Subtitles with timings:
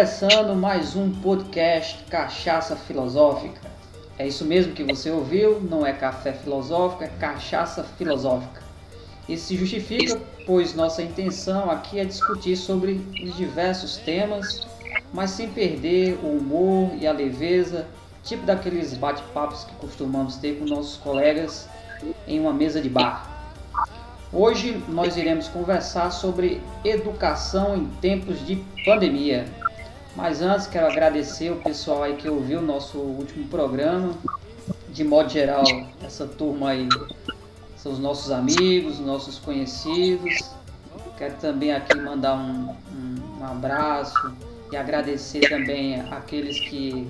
[0.00, 3.60] começando mais um podcast Cachaça Filosófica.
[4.18, 8.62] É isso mesmo que você ouviu, não é café filosófico, é cachaça filosófica.
[9.28, 14.66] Isso se justifica, pois nossa intenção aqui é discutir sobre os diversos temas,
[15.12, 17.86] mas sem perder o humor e a leveza,
[18.24, 21.68] tipo daqueles bate-papos que costumamos ter com nossos colegas
[22.26, 23.30] em uma mesa de bar.
[24.32, 29.59] Hoje nós iremos conversar sobre educação em tempos de pandemia.
[30.16, 34.14] Mas antes quero agradecer o pessoal aí que ouviu o nosso último programa.
[34.88, 35.64] De modo geral,
[36.02, 36.88] essa turma aí
[37.76, 40.50] são os nossos amigos, nossos conhecidos.
[41.16, 44.34] Quero também aqui mandar um, um, um abraço
[44.72, 47.08] e agradecer também aqueles que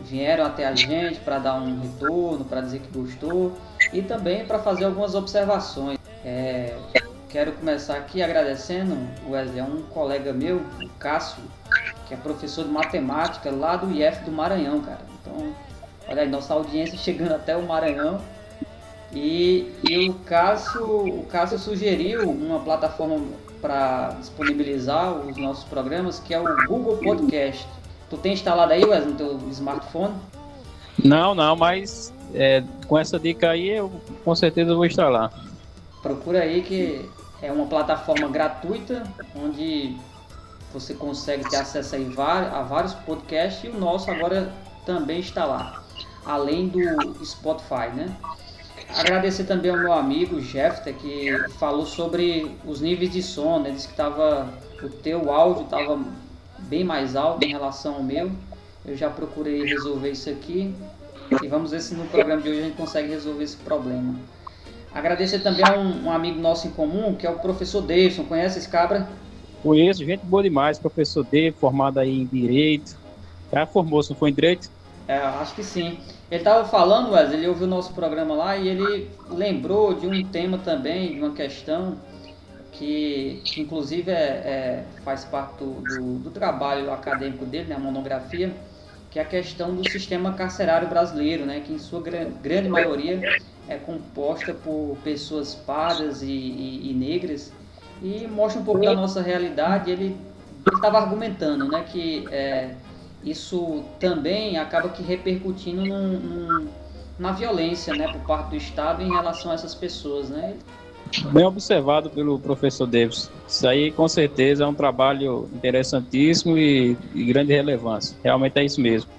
[0.00, 3.52] vieram até a gente para dar um retorno, para dizer que gostou
[3.92, 5.98] e também para fazer algumas observações.
[6.24, 6.76] É,
[7.28, 8.96] quero começar aqui agradecendo,
[9.28, 11.42] Wesley, a um colega meu, o Cássio,
[12.10, 14.98] que é professor de matemática lá do IF do Maranhão, cara.
[15.20, 15.54] Então,
[16.08, 18.20] olha aí, nossa audiência chegando até o Maranhão.
[19.12, 23.20] E, e o, Cássio, o Cássio sugeriu uma plataforma
[23.62, 27.66] para disponibilizar os nossos programas, que é o Google Podcast.
[28.08, 30.14] Tu tem instalado aí, Wesley, no teu smartphone?
[31.04, 33.90] Não, não, mas é, com essa dica aí eu
[34.24, 35.32] com certeza vou instalar.
[36.02, 37.08] Procura aí que
[37.40, 39.04] é uma plataforma gratuita
[39.36, 39.96] onde
[40.72, 44.52] você consegue ter acesso a vários podcasts e o nosso agora
[44.86, 45.82] também está lá,
[46.24, 48.16] além do Spotify, né?
[48.96, 53.70] Agradecer também ao meu amigo Jeffter que falou sobre os níveis de som, né?
[53.70, 56.00] disse que tava, o teu áudio estava
[56.58, 58.32] bem mais alto em relação ao meu.
[58.84, 60.74] Eu já procurei resolver isso aqui
[61.42, 64.16] e vamos ver se no programa de hoje a gente consegue resolver esse problema.
[64.92, 68.24] Agradecer também a um, um, amigo nosso em comum, que é o professor Davidson.
[68.24, 69.08] Conhece esse cabra?
[69.62, 72.96] Conheço, gente boa demais, professor Davidson, formado aí em Direito.
[73.52, 74.70] Já formou-se, não foi em Direito?
[75.06, 75.98] É, acho que sim.
[76.30, 80.24] Ele estava falando, Wesley, ele ouviu o nosso programa lá e ele lembrou de um
[80.24, 81.98] tema também, de uma questão
[82.70, 87.78] que, que inclusive é, é, faz parte do, do, do, trabalho acadêmico dele, né, a
[87.78, 88.54] monografia,
[89.10, 93.20] que é a questão do sistema carcerário brasileiro, né, que em sua grande maioria
[93.68, 97.52] é composta por pessoas pardas e, e, e negras
[98.02, 99.90] e mostra um pouco da nossa realidade.
[99.90, 100.16] Ele
[100.74, 102.74] estava argumentando né, que é,
[103.24, 106.68] isso também acaba que repercutindo num, num,
[107.18, 110.30] na violência né, por parte do Estado em relação a essas pessoas.
[110.30, 110.54] Né?
[111.32, 113.30] Bem observado pelo professor Davis.
[113.46, 118.16] Isso aí com certeza é um trabalho interessantíssimo e de grande relevância.
[118.22, 119.10] Realmente é isso mesmo.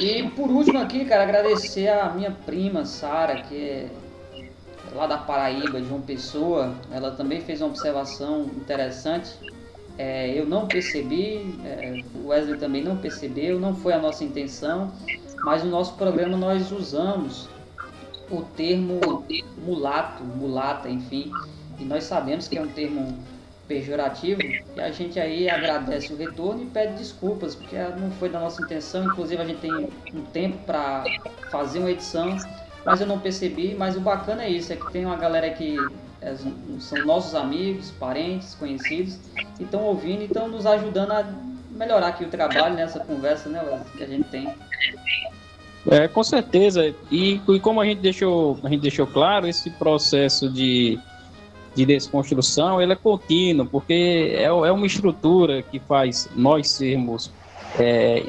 [0.00, 3.88] E por último aqui, cara, agradecer a minha prima Sara, que é
[4.94, 6.74] lá da Paraíba, de João Pessoa.
[6.90, 9.30] Ela também fez uma observação interessante.
[9.98, 14.92] É, eu não percebi, é, o Wesley também não percebeu, não foi a nossa intenção,
[15.44, 17.48] mas no nosso programa nós usamos
[18.30, 19.24] o termo
[19.58, 21.30] mulato, mulata, enfim,
[21.78, 23.16] e nós sabemos que é um termo
[23.68, 28.38] pejorativo e a gente aí agradece o retorno e pede desculpas porque não foi da
[28.38, 29.72] nossa intenção inclusive a gente tem
[30.12, 31.04] um tempo para
[31.50, 32.36] fazer uma edição
[32.84, 35.76] mas eu não percebi mas o bacana é isso é que tem uma galera que
[36.20, 36.34] é,
[36.78, 39.18] são nossos amigos parentes conhecidos
[39.58, 41.24] e estão ouvindo e estão nos ajudando a
[41.70, 44.48] melhorar aqui o trabalho nessa conversa né que a gente tem.
[45.90, 46.94] É, com certeza.
[47.10, 50.98] E, e como a gente deixou a gente deixou claro esse processo de
[51.74, 57.30] de desconstrução, ele é contínuo, porque é, é uma estrutura que faz nós sermos,
[57.78, 58.22] é,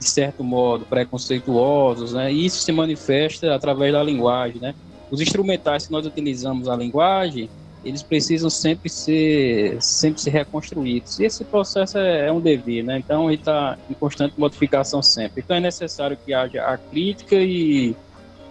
[0.00, 2.32] de certo modo, preconceituosos, né?
[2.32, 4.74] E isso se manifesta através da linguagem, né?
[5.10, 7.50] Os instrumentais que nós utilizamos a linguagem,
[7.84, 11.20] eles precisam sempre ser, sempre ser reconstruídos.
[11.20, 12.98] E esse processo é, é um dever, né?
[12.98, 15.42] Então, ele está em constante modificação sempre.
[15.44, 17.94] Então, é necessário que haja a crítica e,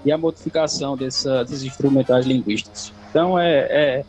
[0.05, 2.93] e a modificação dessa, desses instrumentais linguísticos.
[3.09, 4.05] Então, é, é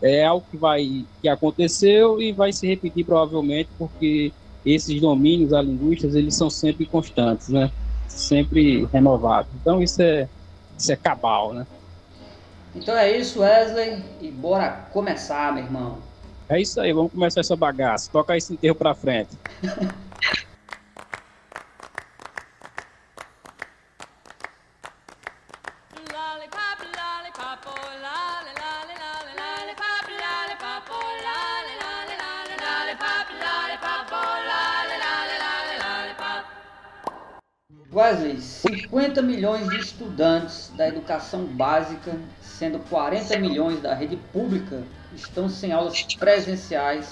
[0.00, 4.32] é algo que vai que aconteceu e vai se repetir provavelmente porque
[4.72, 7.70] esses domínios a linguistas eles são sempre constantes, né?
[8.06, 9.50] Sempre renovados.
[9.60, 10.28] Então isso é
[10.76, 11.66] isso é cabal, né?
[12.74, 15.98] Então é isso, Wesley, e bora começar, meu irmão.
[16.48, 18.08] É isso aí, vamos começar essa bagaça.
[18.10, 19.30] Toca esse enterro para frente.
[39.18, 44.82] 50 milhões de estudantes da educação básica, sendo 40 milhões da rede pública,
[45.14, 47.10] estão sem aulas presenciais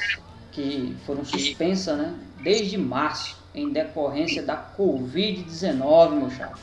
[0.53, 2.15] que foram suspensas, né?
[2.43, 6.59] desde março em decorrência da Covid-19, meu chapa.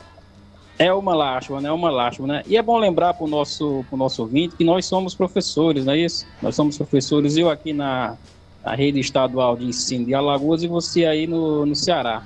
[0.78, 1.68] É uma lástima, né?
[1.68, 2.42] É uma lástima, né?
[2.46, 5.98] E é bom lembrar para o nosso, nosso ouvinte que nós somos professores, não é
[5.98, 6.26] isso?
[6.42, 8.16] Nós somos professores, eu aqui na,
[8.64, 12.24] na rede estadual de ensino de Alagoas e você aí no, no Ceará.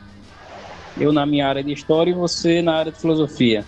[1.01, 3.65] Eu na minha área de história e você na área de filosofia.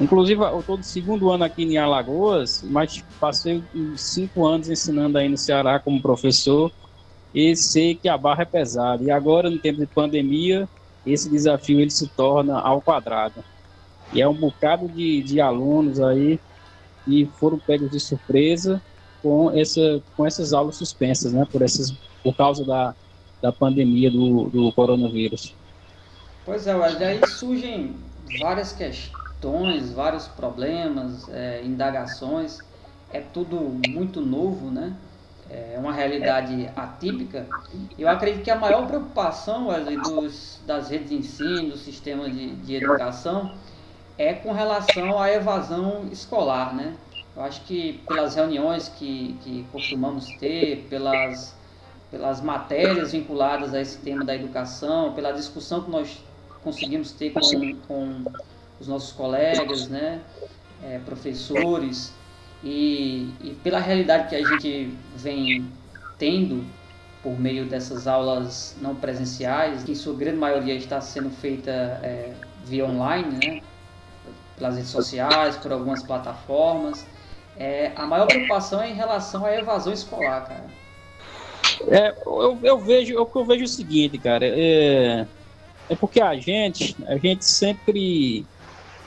[0.00, 3.62] Inclusive, eu estou de segundo ano aqui em Alagoas, mas passei
[3.96, 6.72] cinco anos ensinando aí no Ceará como professor
[7.34, 9.02] e sei que a barra é pesada.
[9.04, 10.68] E agora, no tempo de pandemia,
[11.06, 13.44] esse desafio ele se torna ao quadrado.
[14.12, 16.40] E é um bocado de, de alunos aí
[17.04, 18.80] que foram pegos de surpresa
[19.22, 21.46] com, essa, com essas aulas suspensas, né?
[21.50, 21.92] Por, essas,
[22.22, 22.94] por causa da,
[23.42, 25.54] da pandemia do, do coronavírus.
[26.50, 27.94] Pois é, Wesley, aí surgem
[28.40, 32.58] várias questões, vários problemas, é, indagações.
[33.12, 34.96] É tudo muito novo, né?
[35.48, 37.46] é uma realidade atípica,
[37.96, 42.56] eu acredito que a maior preocupação Wesley, dos, das redes de ensino, do sistema de,
[42.56, 43.52] de educação,
[44.18, 46.96] é com relação à evasão escolar, né?
[47.36, 51.54] Eu acho que pelas reuniões que, que costumamos ter, pelas,
[52.10, 56.18] pelas matérias vinculadas a esse tema da educação, pela discussão que nós
[56.62, 58.24] conseguimos ter com, com
[58.80, 60.20] os nossos colegas, né?
[60.82, 62.12] É, professores,
[62.62, 65.70] e, e pela realidade que a gente vem
[66.18, 66.64] tendo
[67.22, 71.70] por meio dessas aulas não presenciais, que em sua grande maioria está sendo feita
[72.02, 72.32] é,
[72.64, 73.62] via online, né?
[74.56, 77.06] pelas redes sociais, por algumas plataformas.
[77.56, 80.66] É, a maior preocupação é em relação à evasão escolar, cara.
[81.88, 85.26] É, eu, eu vejo, eu, eu vejo o seguinte, cara, é,
[85.90, 88.46] é porque a gente, a gente sempre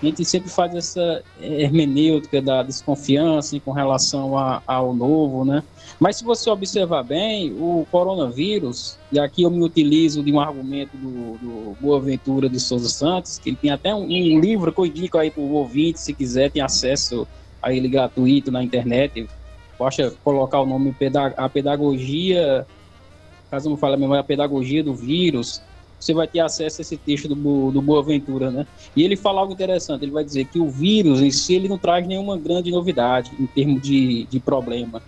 [0.01, 5.63] a gente sempre faz essa hermenêutica da desconfiança com relação a, ao novo, né?
[5.97, 10.97] Mas se você observar bem, o coronavírus, e aqui eu me utilizo de um argumento
[10.97, 14.85] do, do Boaventura de Souza Santos, que ele tem até um, um livro que eu
[14.85, 17.25] indico aí para o ouvinte, se quiser, tem acesso
[17.62, 19.25] a ele gratuito na internet.
[19.80, 20.94] Basta colocar o nome
[21.38, 22.68] A Pedagogia,
[23.50, 25.62] caso não fale a memória, a Pedagogia do Vírus,
[26.03, 28.67] você vai ter acesso a esse texto do, do Boaventura, né?
[28.95, 31.77] E ele fala algo interessante, ele vai dizer que o vírus em si ele não
[31.77, 35.01] traz nenhuma grande novidade em termos de, de problema.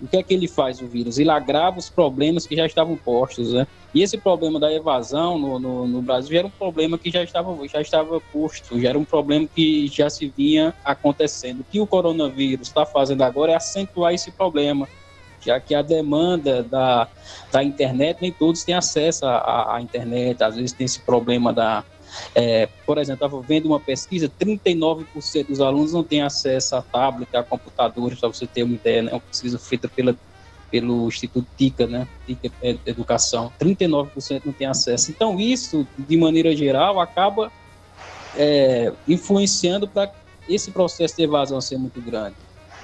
[0.00, 1.18] O que é que ele faz, o vírus?
[1.18, 3.66] Ele agrava os problemas que já estavam postos, né?
[3.94, 7.54] E esse problema da evasão no, no, no Brasil era um problema que já estava,
[7.68, 11.60] já estava posto, já era um problema que já se vinha acontecendo.
[11.60, 14.88] O que o coronavírus está fazendo agora é acentuar esse problema
[15.40, 17.08] já que a demanda da,
[17.50, 21.84] da internet, nem todos têm acesso à, à internet, às vezes tem esse problema da.
[22.34, 27.34] É, por exemplo, estava vendo uma pesquisa: 39% dos alunos não têm acesso a tablet,
[27.34, 29.10] a computadores, para você ter uma ideia, né?
[29.12, 30.14] É uma pesquisa feita pela,
[30.70, 32.06] pelo Instituto TICA, né?
[32.26, 32.50] TICA
[32.84, 33.52] Educação.
[33.60, 35.10] 39% não tem acesso.
[35.10, 37.50] Então, isso, de maneira geral, acaba
[38.36, 40.12] é, influenciando para
[40.48, 42.36] esse processo de evasão ser muito grande.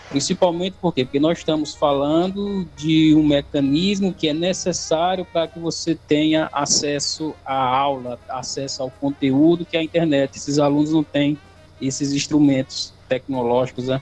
[0.08, 1.05] Principalmente por quê?
[1.05, 7.35] Porque nós estamos falando de um mecanismo que é necessário para que você tenha acesso
[7.44, 10.37] à aula, acesso ao conteúdo que a internet.
[10.37, 11.37] Esses alunos não têm
[11.81, 14.00] esses instrumentos tecnológicos, né?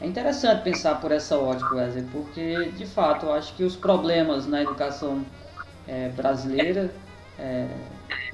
[0.00, 4.46] É interessante pensar por essa ótica, Wesley, porque de fato eu acho que os problemas
[4.46, 5.24] na educação
[5.86, 6.94] é, brasileira
[7.38, 7.66] é,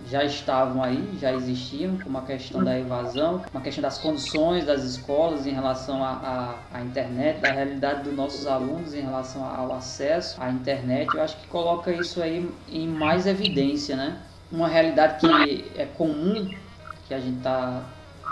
[0.08, 4.82] já estavam aí, já existiam, como a questão da evasão, uma questão das condições das
[4.84, 9.72] escolas em relação à, à, à internet, da realidade dos nossos alunos em relação ao
[9.72, 11.14] acesso à internet.
[11.14, 14.18] Eu acho que coloca isso aí em mais evidência, né?
[14.50, 16.50] Uma realidade que é comum,
[17.08, 17.82] que a gente está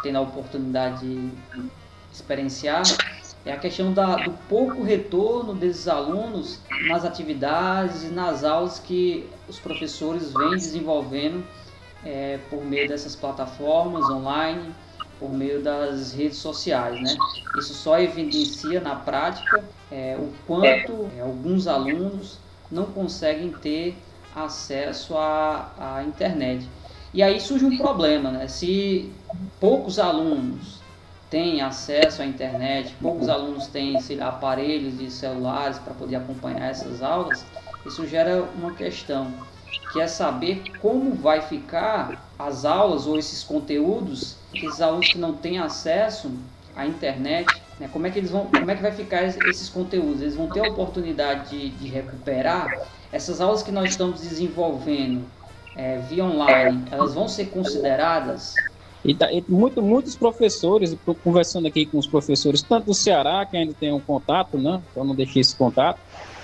[0.02, 1.30] tendo a oportunidade de
[2.12, 2.82] experienciar,
[3.44, 9.28] é a questão da, do pouco retorno desses alunos nas atividades e nas aulas que
[9.48, 11.42] os professores vêm desenvolvendo
[12.04, 14.74] é, por meio dessas plataformas online,
[15.18, 17.00] por meio das redes sociais.
[17.00, 17.16] Né?
[17.56, 22.38] Isso só evidencia na prática é, o quanto é, alguns alunos
[22.70, 23.96] não conseguem ter
[24.34, 26.68] acesso à, à internet.
[27.12, 28.46] E aí surge um problema, né?
[28.46, 29.10] Se
[29.58, 30.79] poucos alunos
[31.30, 37.02] têm acesso à internet, poucos alunos têm lá, aparelhos de celulares para poder acompanhar essas
[37.02, 37.46] aulas,
[37.86, 39.32] isso gera uma questão,
[39.88, 45.34] que é saber como vai ficar as aulas ou esses conteúdos, esses alunos que não
[45.34, 46.30] têm acesso
[46.74, 50.20] à internet, né, como é que eles vão, como é que vai ficar esses conteúdos?
[50.20, 52.82] Eles vão ter a oportunidade de, de recuperar
[53.12, 55.24] essas aulas que nós estamos desenvolvendo
[55.74, 58.69] é, via online, elas vão ser consideradas
[59.04, 63.72] e, e muito, muitos professores, conversando aqui com os professores, tanto do Ceará, que ainda
[63.72, 64.80] tem um contato, né?
[64.94, 65.98] Eu não deixei esse contato,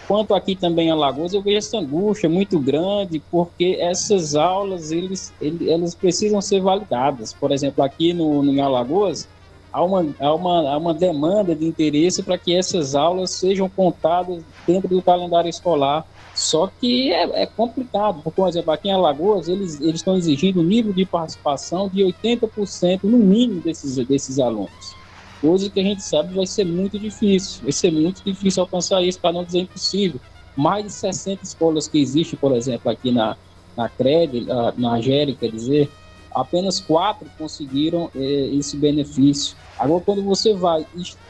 [0.06, 5.32] quanto aqui também em Alagoas, eu vejo essa angústia muito grande, porque essas aulas, eles,
[5.40, 7.32] eles precisam ser validadas.
[7.32, 9.28] Por exemplo, aqui no, no Alagoas,
[9.72, 14.42] há uma, há, uma, há uma demanda de interesse para que essas aulas sejam contadas
[14.66, 16.06] dentro do calendário escolar.
[16.36, 20.64] Só que é, é complicado, porque, por exemplo, aqui em Alagoas, eles, estão exigindo um
[20.64, 24.94] nível de participação de 80% no mínimo desses, desses alunos.
[25.40, 27.62] Coisa que a gente sabe vai ser muito difícil.
[27.62, 30.20] Vai ser muito difícil alcançar isso, para não dizer impossível.
[30.54, 33.34] Mais de 60 escolas que existem, por exemplo, aqui na,
[33.74, 35.90] na CRED, na AGERI, quer dizer,
[36.36, 39.56] apenas quatro conseguiram eh, esse benefício.
[39.78, 40.86] Agora, quando você vai,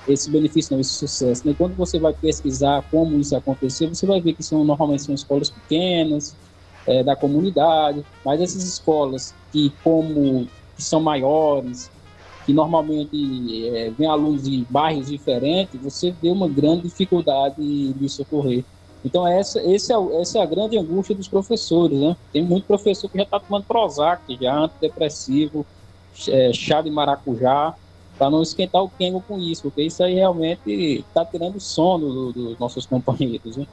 [0.09, 1.55] esse benefício não, esse sucesso, né?
[1.57, 5.49] quando você vai pesquisar como isso aconteceu, você vai ver que são normalmente são escolas
[5.49, 6.35] pequenas,
[6.87, 10.47] é, da comunidade, mas essas escolas que, como
[10.77, 11.91] que são maiores,
[12.45, 18.65] que normalmente é, vem alunos de bairros diferentes, você vê uma grande dificuldade de socorrer.
[19.07, 22.17] Então essa, esse é, essa é a grande angústia dos professores, né?
[22.33, 25.65] Tem muito professor que já está tomando Prozac, já antidepressivo,
[26.29, 27.73] é, chá de maracujá,
[28.19, 32.35] para não esquentar o quengo com isso, porque isso aí realmente está tirando sono dos
[32.35, 33.65] do nossos companheiros, né?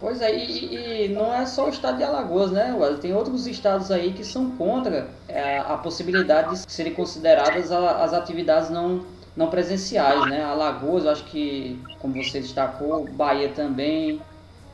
[0.00, 3.00] Pois é, e, e, não é só o estado de Alagoas, né, Wesley?
[3.00, 8.14] Tem outros estados aí que são contra é, a possibilidade de serem consideradas a, as
[8.14, 9.04] atividades não,
[9.36, 10.42] não presenciais, né?
[10.42, 14.22] Alagoas, acho que, como você destacou, Bahia também,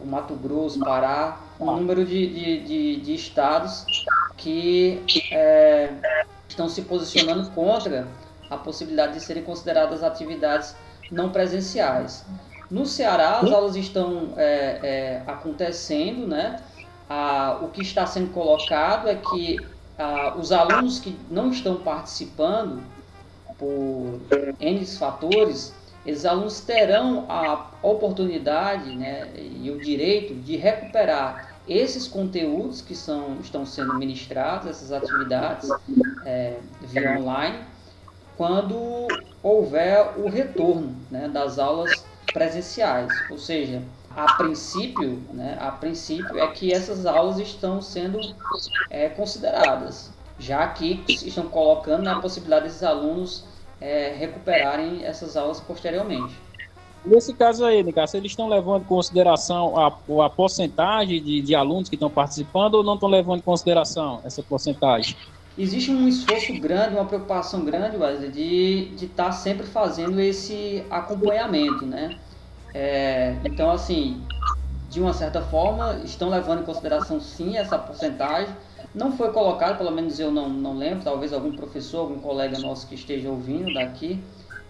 [0.00, 3.84] o Mato Grosso, Pará, um número de, de, de, de estados
[4.36, 5.92] que é,
[6.48, 8.06] estão se posicionando contra
[8.50, 10.76] a possibilidade de serem consideradas atividades
[11.10, 12.24] não presenciais.
[12.70, 16.60] No Ceará, as aulas estão é, é, acontecendo, né?
[17.08, 19.58] Ah, o que está sendo colocado é que
[19.96, 22.82] ah, os alunos que não estão participando
[23.56, 24.20] por
[24.60, 25.72] N fatores,
[26.06, 33.38] esses alunos terão a oportunidade né, e o direito de recuperar esses conteúdos que são,
[33.40, 35.76] estão sendo ministrados, essas atividades
[36.24, 37.58] é, via online,
[38.36, 43.82] quando houver o retorno né, das aulas presenciais, ou seja,
[44.14, 48.34] a princípio, né, a princípio é que essas aulas estão sendo
[48.88, 53.44] é, consideradas, já que estão colocando a possibilidade desses alunos
[53.80, 56.34] é, recuperarem essas aulas posteriormente.
[57.04, 59.86] Nesse caso aí, Nicasso, eles estão levando em consideração a,
[60.24, 64.42] a porcentagem de, de alunos que estão participando ou não estão levando em consideração essa
[64.42, 65.16] porcentagem?
[65.56, 71.86] existe um esforço grande, uma preocupação grande, Wesley, de estar tá sempre fazendo esse acompanhamento,
[71.86, 72.18] né?
[72.74, 74.22] É, então, assim,
[74.90, 78.54] de uma certa forma, estão levando em consideração sim essa porcentagem.
[78.96, 82.86] Não foi colocado, pelo menos eu não, não lembro, talvez algum professor, algum colega nosso
[82.86, 84.18] que esteja ouvindo daqui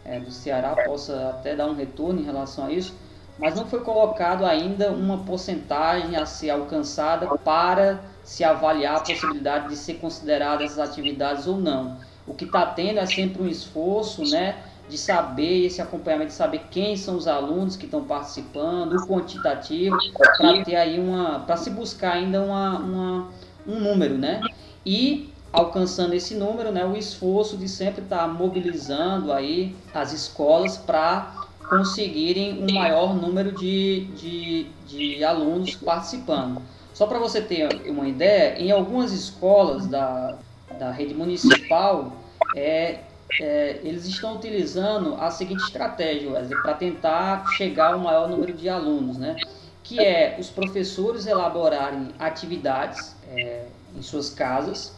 [0.04, 2.92] é, do Ceará possa até dar um retorno em relação a isso,
[3.38, 9.68] mas não foi colocado ainda uma porcentagem a ser alcançada para se avaliar a possibilidade
[9.68, 11.97] de ser considerada essas atividades ou não.
[12.26, 14.56] O que está tendo é sempre um esforço, né,
[14.88, 19.97] de saber esse acompanhamento, de saber quem são os alunos que estão participando, o quantitativo,
[20.37, 23.28] para ter aí uma, para se buscar ainda uma, uma,
[23.66, 24.40] um número, né?
[24.85, 30.76] E alcançando esse número, né, o esforço de sempre estar tá mobilizando aí as escolas
[30.76, 36.62] para conseguirem um maior número de, de, de alunos participando.
[36.92, 40.37] Só para você ter uma ideia, em algumas escolas da,
[40.78, 42.12] da rede municipal,
[42.54, 43.00] é,
[43.40, 46.30] é, eles estão utilizando a seguinte estratégia,
[46.62, 49.37] para tentar chegar ao maior número de alunos, né?
[49.82, 53.66] que é os professores elaborarem atividades é,
[53.97, 54.92] em suas casas,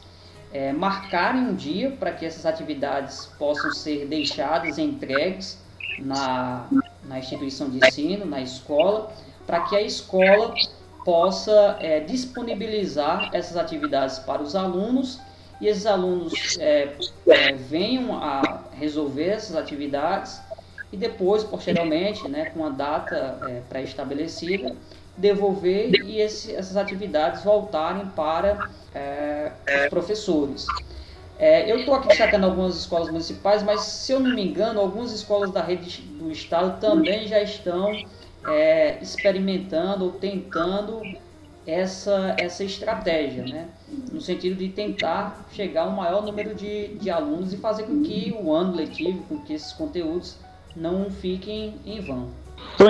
[0.53, 5.59] é, marcarem um dia para que essas atividades possam ser deixadas entregues
[5.99, 6.67] na,
[7.05, 9.13] na instituição de ensino, na escola,
[9.47, 10.55] para que a escola
[11.05, 15.21] possa é, disponibilizar essas atividades para os alunos
[15.61, 16.95] e esses alunos é,
[17.27, 20.41] é, venham a resolver essas atividades
[20.93, 24.75] e depois, posteriormente, né, com a data é, pré-estabelecida,
[25.19, 29.53] devolver e esse, essas atividades voltarem para é,
[29.85, 30.67] os professores.
[31.39, 35.13] É, eu estou aqui destacando algumas escolas municipais, mas se eu não me engano, algumas
[35.13, 37.93] escolas da rede do estado também já estão
[38.47, 41.01] é, experimentando ou tentando
[41.65, 43.69] essa, essa estratégia, né?
[44.13, 48.35] no sentido de tentar chegar ao maior número de, de alunos e fazer com que
[48.41, 50.39] o ano letivo, com que esses conteúdos
[50.75, 52.31] não fiquem em vão.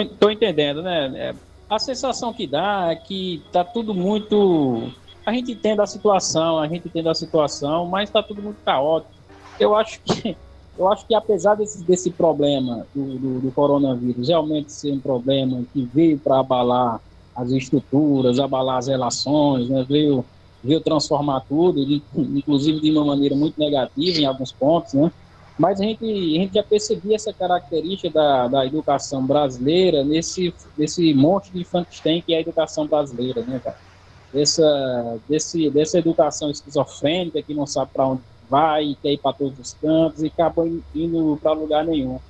[0.00, 1.12] Estou entendendo, né?
[1.16, 1.34] É,
[1.68, 4.90] a sensação que dá é que está tudo muito
[5.28, 9.12] a gente entende a situação, a gente entende a situação, mas está tudo muito caótico.
[9.60, 10.34] Eu acho que,
[10.78, 15.62] eu acho que apesar desse, desse problema do, do, do coronavírus realmente ser um problema
[15.70, 16.98] que veio para abalar
[17.36, 19.84] as estruturas, abalar as relações, né?
[19.86, 20.24] veio,
[20.64, 21.78] veio transformar tudo,
[22.16, 25.12] inclusive de uma maneira muito negativa em alguns pontos, né?
[25.58, 31.12] Mas a gente, a gente já percebia essa característica da, da educação brasileira nesse, nesse
[31.12, 33.76] monte de Frankenstein que é a educação brasileira, né, cara?
[34.32, 39.58] Essa, desse, dessa educação esquizofrênica que não sabe para onde vai, quer ir para todos
[39.58, 42.20] os cantos e acaba indo para lugar nenhum.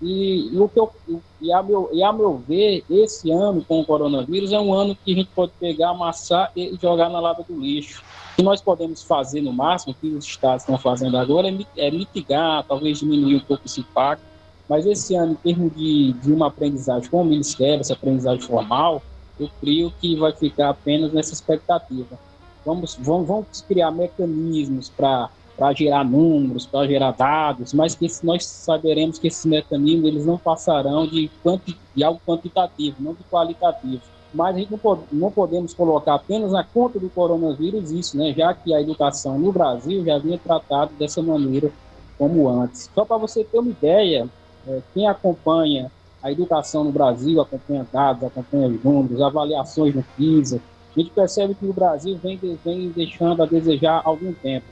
[0.00, 0.92] E, e, o que eu,
[1.40, 4.96] e, a meu, e a meu ver, esse ano com o coronavírus é um ano
[4.96, 8.02] que a gente pode pegar, amassar e jogar na lata do lixo
[8.38, 12.62] que nós podemos fazer no máximo, que os estados estão fazendo agora, é, é mitigar,
[12.68, 14.22] talvez diminuir um pouco esse impacto,
[14.68, 19.02] mas esse ano, em termos de, de uma aprendizagem com o Ministério, essa aprendizagem formal,
[19.40, 22.16] eu creio que vai ficar apenas nessa expectativa.
[22.64, 28.46] Vamos, vamos, vamos criar mecanismos para para gerar números, para gerar dados, mas que nós
[28.46, 34.00] saberemos que esses mecanismos eles não passarão de, quanti, de algo quantitativo, não de qualitativo
[34.32, 38.32] mas a gente não, pode, não podemos colocar apenas na conta do coronavírus isso, né?
[38.36, 41.70] já que a educação no Brasil já vinha tratado dessa maneira
[42.18, 42.90] como antes.
[42.94, 44.28] Só para você ter uma ideia,
[44.66, 45.90] é, quem acompanha
[46.22, 50.60] a educação no Brasil, acompanha dados, acompanha números, avaliações no PISA,
[50.94, 54.66] a gente percebe que o Brasil vem, vem deixando a desejar algum tempo.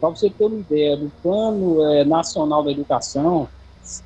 [0.00, 3.48] Para você ter uma ideia do Plano é, Nacional da Educação,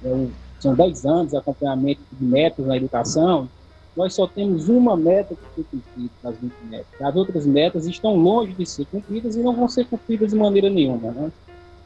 [0.04, 0.26] é,
[0.58, 3.48] são 10 anos de acompanhamento de metas na educação,
[3.96, 7.00] nós só temos uma meta que foi cumprida das 20 metas.
[7.00, 10.68] As outras metas estão longe de ser cumpridas e não vão ser cumpridas de maneira
[10.68, 11.12] nenhuma.
[11.12, 11.30] Né?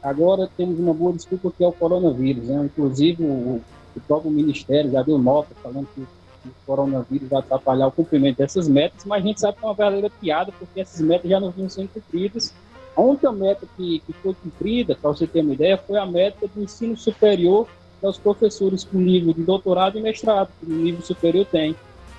[0.01, 2.45] Agora temos uma boa desculpa que é o coronavírus.
[2.45, 2.65] Né?
[2.65, 3.61] Inclusive, o,
[3.95, 8.67] o próprio Ministério já deu nota falando que o coronavírus vai atrapalhar o cumprimento dessas
[8.67, 11.51] metas, mas a gente sabe que é uma verdadeira piada, porque essas metas já não
[11.51, 12.53] vinham sendo cumpridas.
[12.99, 16.45] A única meta que, que foi cumprida, para você ter uma ideia, foi a meta
[16.53, 17.65] do ensino superior
[18.03, 21.73] aos professores com nível de doutorado e mestrado, que o nível superior tem.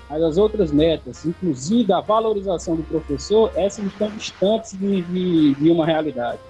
[0.09, 5.71] Mas as outras metas, inclusive a valorização do professor, essas estão distantes de, de, de
[5.71, 6.41] uma realidade.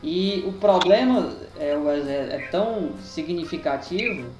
[0.00, 4.30] E o problema é, é, é, tão significativo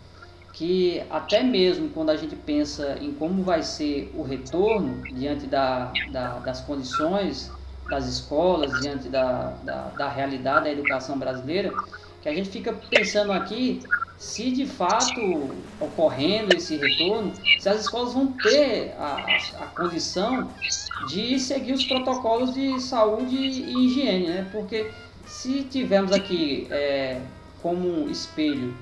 [0.53, 5.93] que até mesmo quando a gente pensa em como vai ser o retorno diante da,
[6.13, 7.51] da, das condições
[7.93, 11.75] das escolas, diante da, da, da realidade da educação brasileira,
[12.23, 13.83] que a gente fica pensando aqui
[14.17, 15.21] se de fato
[15.79, 19.27] ocorrendo esse retorno, se as escolas vão ter a,
[19.61, 20.49] a, condição
[21.09, 24.49] de seguir os protocolos de saúde e higiene, né?
[24.51, 24.91] Porque
[25.27, 27.21] se tivermos aqui é,
[27.61, 28.75] como espelho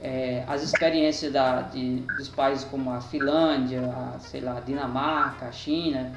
[0.00, 5.46] é, as experiências da, de, dos países como a Finlândia, a, sei lá, a Dinamarca,
[5.46, 6.12] a China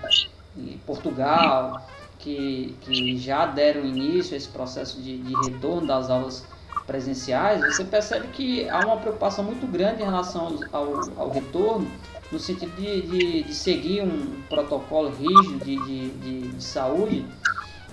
[0.86, 1.88] Portugal,
[2.20, 6.46] que, que já deram início a esse processo de, de retorno das aulas
[6.86, 11.88] presenciais, você percebe que há uma preocupação muito grande em relação ao, ao retorno,
[12.32, 17.26] no sentido de, de, de, seguir um protocolo rígido de, de, de, saúde.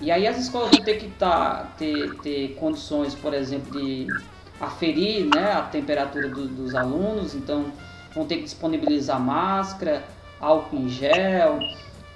[0.01, 4.07] E aí as escolas vão ter que tá, ter, ter condições, por exemplo, de
[4.59, 7.65] aferir né, a temperatura do, dos alunos, então
[8.13, 10.03] vão ter que disponibilizar máscara,
[10.39, 11.59] álcool em gel,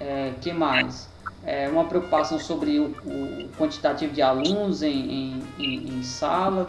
[0.00, 1.11] é, que mais?
[1.44, 6.68] É, uma preocupação sobre o, o, quantitativo de alunos em, em, em sala,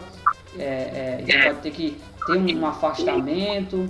[0.58, 3.88] é, é, então vai ter que ter um afastamento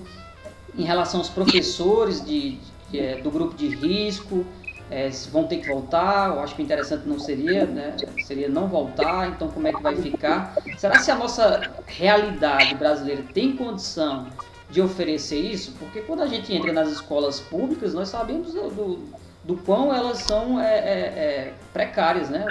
[0.76, 2.58] em relação aos professores de,
[2.90, 4.44] de é, do grupo de risco,
[4.90, 7.96] é, vão ter que voltar, eu acho que interessante não seria, né?
[8.22, 10.56] Seria não voltar, então como é que vai ficar?
[10.76, 14.26] Será que a nossa realidade brasileira tem condição
[14.70, 15.72] de oferecer isso?
[15.78, 18.98] Porque quando a gente entra nas escolas públicas, nós sabemos do, do
[19.44, 22.44] do quão elas são é, é, é precárias, né?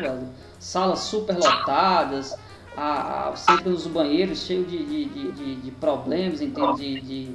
[0.59, 2.37] Salas super lotadas,
[2.77, 7.31] a, a, sempre nos banheiros cheios de, de, de, de, problemas em termos de, de,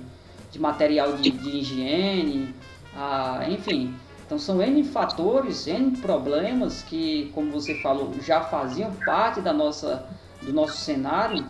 [0.51, 2.55] de material de, de higiene,
[2.97, 3.95] a, enfim.
[4.25, 10.07] Então são N fatores, N problemas que, como você falou, já faziam parte da nossa,
[10.43, 11.47] do nosso cenário,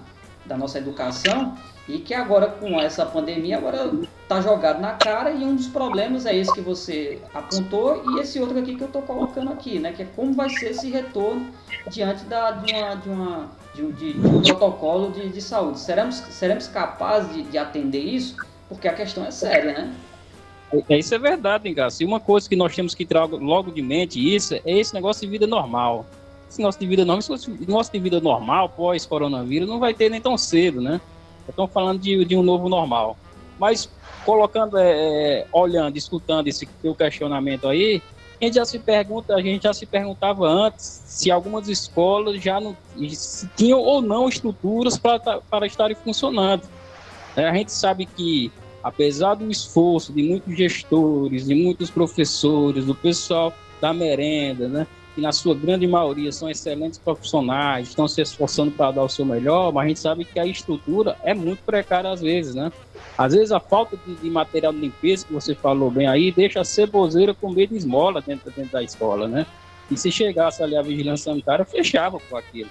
[0.47, 1.57] da nossa educação,
[1.89, 3.91] e que agora com essa pandemia agora
[4.29, 8.39] está jogado na cara e um dos problemas é esse que você apontou e esse
[8.39, 9.93] outro aqui que eu estou colocando aqui, né?
[9.93, 11.47] Que é como vai ser esse retorno
[11.91, 15.81] diante da, de, uma, de, uma, de, de, de um protocolo de, de saúde.
[15.81, 18.37] Seremos, seremos capazes de, de atender isso?
[18.69, 19.95] Porque a questão é séria, né?
[20.91, 22.03] É, isso é verdade, Engaço.
[22.03, 25.23] E uma coisa que nós temos que trazer logo de mente isso é esse negócio
[25.23, 26.05] de vida normal.
[26.51, 30.37] Esse negócio de vida normal, negócio de vida normal pós-coronavírus não vai ter nem tão
[30.37, 31.01] cedo, né?
[31.49, 33.17] Estamos falando de, de um novo normal.
[33.59, 33.89] Mas
[34.29, 38.03] colocando, é, é, olhando, escutando esse teu questionamento aí,
[38.39, 42.61] a gente já se pergunta, a gente já se perguntava antes se algumas escolas já
[42.61, 42.77] não
[43.57, 46.65] tinham ou não estruturas para, para estarem funcionando.
[47.35, 52.95] É, a gente sabe que apesar do esforço de muitos gestores, de muitos professores, do
[52.95, 54.87] pessoal da merenda, né,
[55.19, 59.25] que na sua grande maioria são excelentes profissionais, estão se esforçando para dar o seu
[59.25, 62.71] melhor, mas a gente sabe que a estrutura é muito precária às vezes, né?
[63.17, 66.61] Às vezes a falta de, de material de limpeza, que você falou bem aí, deixa
[66.61, 69.45] a ceboseira com medo de esmola dentro, dentro da escola, né?
[69.91, 72.71] E se chegasse ali a vigilância sanitária, fechava com aquilo.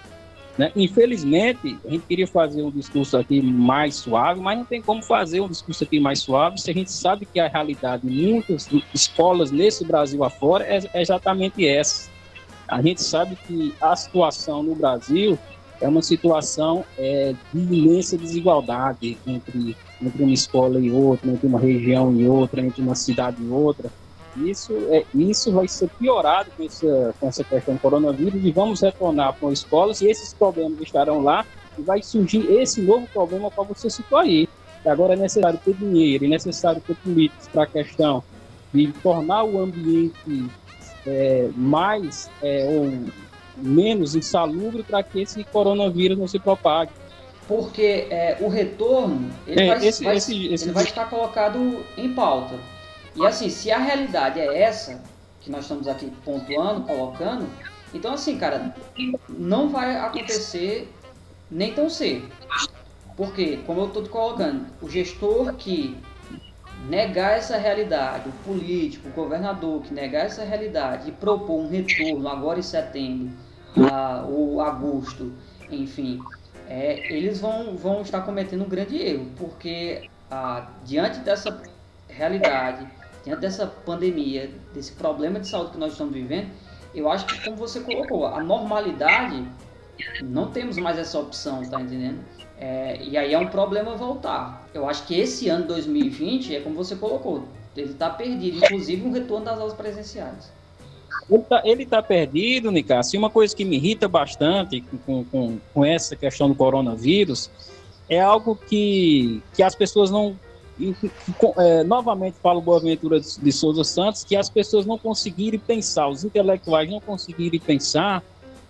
[0.57, 0.71] Né?
[0.73, 5.41] Infelizmente, a gente queria fazer um discurso aqui mais suave, mas não tem como fazer
[5.41, 9.51] um discurso aqui mais suave se a gente sabe que a realidade de muitas escolas
[9.51, 12.15] nesse Brasil afora é, é exatamente essa.
[12.67, 15.37] A gente sabe que a situação no Brasil
[15.79, 21.59] é uma situação é, de imensa desigualdade entre, entre uma escola e outra, entre uma
[21.59, 23.89] região e outra, entre uma cidade e outra.
[24.35, 28.81] Isso, é, isso vai ser piorado com essa, com essa questão do coronavírus e vamos
[28.81, 31.45] retornar para as escolas e esses problemas estarão lá
[31.77, 34.47] e vai surgir esse novo problema para você citou aí.
[34.85, 38.23] Agora é necessário ter dinheiro, é necessário ter políticas para a questão
[38.73, 40.49] de tornar o ambiente
[41.07, 42.91] é, mais é, ou
[43.55, 46.91] menos insalubre para que esse coronavírus não se propague.
[47.47, 50.65] Porque é, o retorno ele, é, vai, esse, vai, esse, esse...
[50.65, 52.55] ele vai estar colocado em pauta.
[53.15, 55.01] E assim, se a realidade é essa,
[55.39, 57.47] que nós estamos aqui pontuando, colocando,
[57.93, 58.75] então assim, cara,
[59.29, 60.91] não vai acontecer
[61.49, 62.27] nem tão cedo.
[63.15, 65.97] Porque, como eu estou colocando, o gestor que
[66.87, 72.27] negar essa realidade, o político, o governador que negar essa realidade e propor um retorno
[72.27, 73.31] agora em setembro
[73.91, 75.33] a, ou agosto,
[75.69, 76.19] enfim,
[76.67, 81.61] é, eles vão, vão estar cometendo um grande erro, porque a, diante dessa
[82.07, 82.87] realidade
[83.27, 86.49] diante dessa pandemia, desse problema de saúde que nós estamos vivendo,
[86.95, 89.45] eu acho que, como você colocou, a normalidade,
[90.23, 92.23] não temos mais essa opção, tá entendendo?
[92.59, 94.67] É, e aí é um problema voltar.
[94.73, 97.43] Eu acho que esse ano 2020 é como você colocou,
[97.75, 100.51] ele está perdido, inclusive um retorno das aulas presenciais.
[101.63, 103.15] Ele está tá perdido, Nicasso.
[103.15, 107.51] E uma coisa que me irrita bastante com, com, com essa questão do coronavírus
[108.09, 110.35] é algo que, que as pessoas não
[111.57, 116.23] é, novamente falo Boaventura de, de Souza Santos, que as pessoas não conseguirem pensar, os
[116.23, 118.23] intelectuais não conseguirem pensar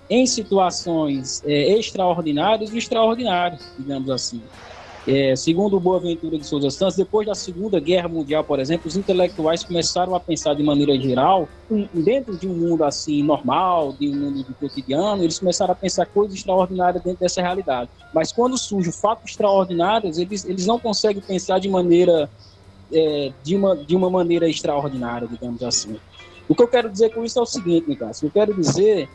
[0.10, 4.42] em situações é, extraordinárias e extraordinárias, digamos assim.
[5.08, 8.98] É, segundo o Boaventura de Souza Santos, depois da Segunda Guerra Mundial, por exemplo, os
[8.98, 11.48] intelectuais começaram a pensar de maneira geral,
[11.94, 16.06] dentro de um mundo assim normal, de um mundo do cotidiano, eles começaram a pensar
[16.08, 17.90] coisas extraordinárias dentro dessa realidade.
[18.14, 22.30] Mas quando surge fatos extraordinários, eles, eles não conseguem pensar de maneira
[22.92, 25.96] é, de, uma, de uma maneira extraordinária, digamos assim.
[26.50, 29.10] O que eu quero dizer com isso é o seguinte, Nicasso, eu quero dizer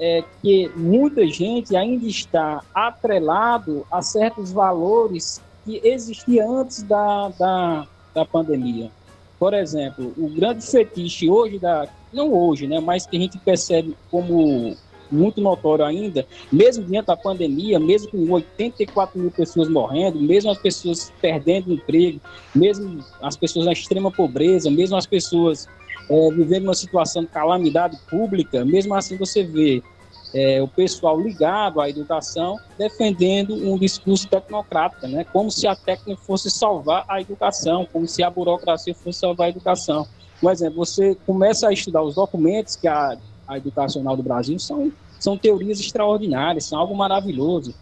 [0.00, 7.86] é que muita gente ainda está atrelado a certos valores que existiam antes da, da,
[8.14, 8.90] da pandemia.
[9.38, 13.96] Por exemplo, o grande fetiche hoje da não hoje, né, mas que a gente percebe
[14.10, 14.74] como
[15.10, 20.58] muito notório ainda, mesmo diante da pandemia, mesmo com 84 mil pessoas morrendo, mesmo as
[20.58, 22.20] pessoas perdendo emprego,
[22.54, 25.68] mesmo as pessoas na extrema pobreza, mesmo as pessoas
[26.08, 29.82] é, vivendo uma situação de calamidade pública, mesmo assim você vê
[30.34, 35.24] é, o pessoal ligado à educação defendendo um discurso tecnocrático, né?
[35.32, 39.50] como se a técnica fosse salvar a educação, como se a burocracia fosse salvar a
[39.50, 40.06] educação.
[40.40, 44.92] Por exemplo, você começa a estudar os documentos que a, a educacional do Brasil são,
[45.18, 47.74] são teorias extraordinárias, são algo maravilhoso.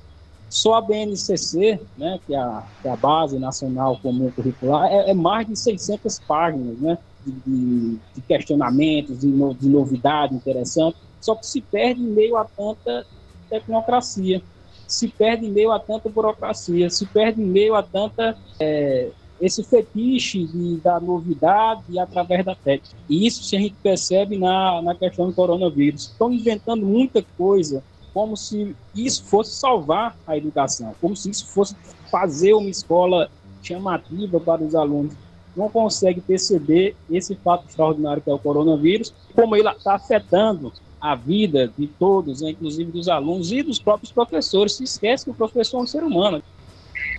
[0.49, 5.11] Só a BNCC, né, que, é a, que é a Base Nacional Comum Curricular, é,
[5.11, 6.97] é mais de 600 páginas né,
[7.31, 12.45] de, de, questionamentos, de, no, de novidade interessante só que se perde em meio a
[12.45, 13.05] tanta
[13.51, 14.41] tecnocracia,
[14.87, 19.11] se perde em meio a tanta burocracia, se perde em meio a tanta é,
[19.41, 22.97] esse fetiche de, da novidade através da técnica.
[23.09, 26.05] E isso se a gente percebe na, na questão do coronavírus.
[26.05, 27.83] Estão inventando muita coisa
[28.15, 31.77] como se isso fosse salvar a educação, como se isso fosse
[32.11, 33.29] fazer uma escola
[33.63, 35.13] chamativa para os alunos.
[35.57, 41.15] Não consegue perceber esse fato extraordinário que é o coronavírus, como ele está afetando a
[41.15, 44.75] vida de todos, né, inclusive dos alunos e dos próprios professores.
[44.75, 46.43] Se esquece que o professor é um ser humano.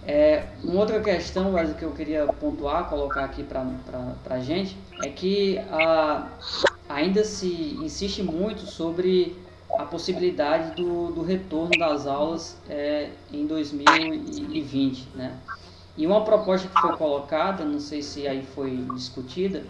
[0.05, 3.65] É, uma outra questão que eu queria pontuar, colocar aqui para
[4.29, 6.29] a gente, é que a,
[6.87, 9.35] ainda se insiste muito sobre
[9.77, 15.33] a possibilidade do, do retorno das aulas é, em 2020, né?
[15.97, 19.63] E uma proposta que foi colocada, não sei se aí foi discutida,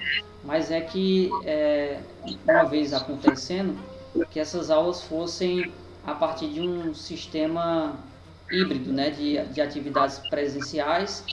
[0.43, 1.99] mas é que é,
[2.45, 3.77] uma vez acontecendo,
[4.29, 5.71] que essas aulas fossem
[6.05, 7.95] a partir de um sistema
[8.51, 11.23] híbrido, né, de, de atividades presenciais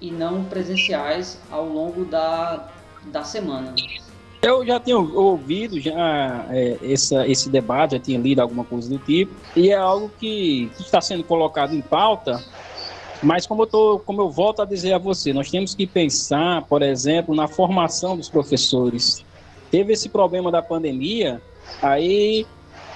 [0.00, 2.68] e não presenciais ao longo da,
[3.06, 3.74] da semana.
[4.42, 8.98] Eu já tinha ouvido já é, essa, esse debate, já tinha lido alguma coisa do
[8.98, 12.44] tipo, e é algo que, que está sendo colocado em pauta,
[13.24, 16.62] mas como eu, tô, como eu volto a dizer a você, nós temos que pensar,
[16.62, 19.24] por exemplo, na formação dos professores.
[19.70, 21.40] Teve esse problema da pandemia,
[21.82, 22.46] aí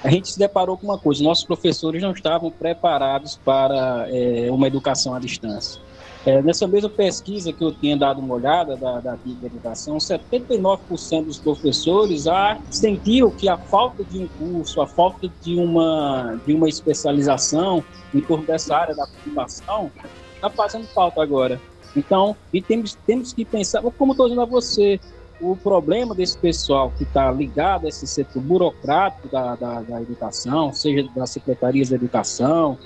[0.03, 4.67] a gente se deparou com uma coisa: nossos professores não estavam preparados para é, uma
[4.67, 5.81] educação à distância.
[6.25, 11.39] É, nessa mesma pesquisa que eu tinha dado uma olhada da, da Educação, 79% dos
[11.39, 16.67] professores ah, sentiam que a falta de um curso, a falta de uma, de uma
[16.67, 19.89] especialização em torno dessa área da ocupação
[20.39, 21.59] está fazendo falta agora.
[21.95, 24.99] Então, e temos, temos que pensar, como estou dizendo a você,
[25.41, 30.73] o problema desse pessoal que está ligado a esse setor burocrático da, da, da educação,
[30.73, 32.77] seja das secretarias de educação,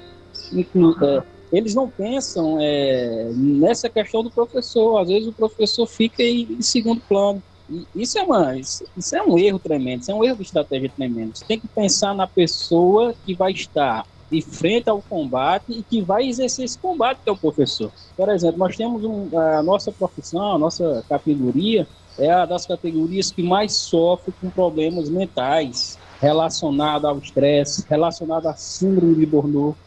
[1.01, 4.99] é, eles não pensam é, nessa questão do professor.
[4.99, 7.41] Às vezes o professor fica em, em segundo plano.
[7.69, 10.43] E isso é, uma, isso, isso, é um erro tremendo, isso é um erro de
[10.43, 11.35] estratégia tremendo.
[11.35, 16.01] Você tem que pensar na pessoa que vai estar de frente ao combate e que
[16.01, 17.91] vai exercer esse combate, que é o professor.
[18.17, 23.31] Por exemplo, nós temos um, a nossa profissão, a nossa categoria, é a das categorias
[23.31, 29.77] que mais sofre com problemas mentais relacionados ao estresse, relacionado à síndrome de Burnout.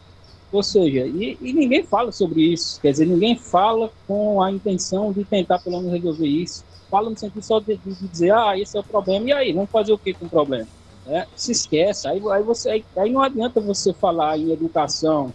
[0.53, 2.81] Ou seja, e, e, ninguém fala sobre isso.
[2.81, 6.65] Quer dizer, ninguém fala com a intenção de tentar pelo menos resolver isso.
[6.89, 9.71] Fala no sentido só de, de dizer, ah, esse é o problema, e aí, vamos
[9.71, 10.69] fazer o que com o problema?
[11.09, 12.09] É, se esquece.
[12.09, 15.33] Aí, aí, você, aí, aí, não adianta você falar em educação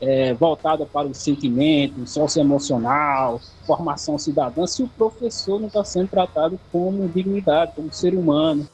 [0.00, 6.58] é, voltada para o sentimento, socioemocional, formação cidadã, se o professor não está sendo tratado
[6.72, 8.66] como dignidade, como ser humano.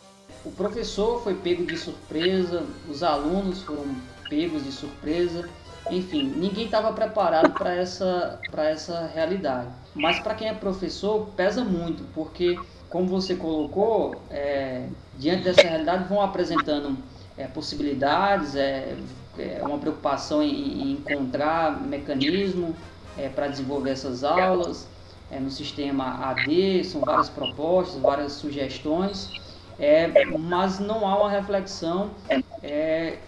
[0.45, 3.85] O professor foi pego de surpresa, os alunos foram
[4.29, 5.49] pegos de surpresa
[5.91, 9.69] enfim, ninguém estava preparado para essa, essa realidade.
[9.95, 12.59] Mas para quem é professor, pesa muito, porque,
[12.97, 14.87] como você colocou, é,
[15.19, 16.97] diante dessa realidade vão apresentando
[17.37, 18.97] é, possibilidades, é,
[19.39, 22.75] é uma preocupação em, em encontrar mecanismo
[23.19, 24.89] é, para desenvolver essas aulas.
[25.31, 29.31] É, no sistema AD, são várias propostas, várias sugestões
[30.39, 32.13] mas não há uma reflexão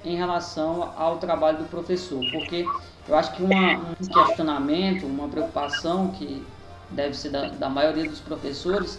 [0.02, 2.64] em relação ao trabalho do professor, porque
[3.06, 6.42] eu acho que uma, um questionamento, uma preocupação que
[6.88, 8.98] deve ser da, da maioria dos professores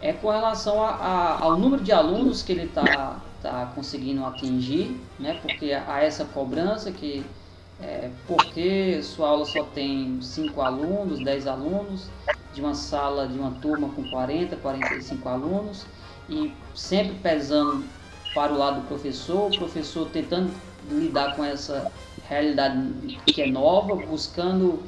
[0.00, 5.00] é com relação a, a, ao número de alunos que ele está tá conseguindo atingir,
[5.18, 5.38] né?
[5.42, 7.24] porque há essa cobrança que
[7.82, 12.08] é, porque sua aula só tem 5 alunos, 10 alunos,
[12.52, 15.86] de uma sala, de uma turma com 40, 45 alunos,
[16.28, 17.84] e sempre pesando
[18.34, 20.52] para o lado do professor, o professor tentando
[20.90, 21.90] lidar com essa
[22.28, 24.82] realidade que é nova, buscando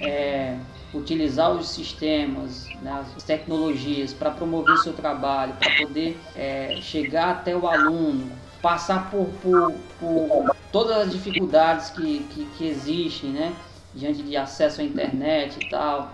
[0.00, 0.56] é,
[0.94, 7.56] utilizar os sistemas, né, as tecnologias para promover seu trabalho, para poder é, chegar até
[7.56, 8.30] o aluno,
[8.62, 13.54] passar por, por, por todas as dificuldades que, que, que, existem, né,
[13.94, 16.12] diante de acesso à internet e tal,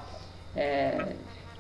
[0.57, 1.15] é,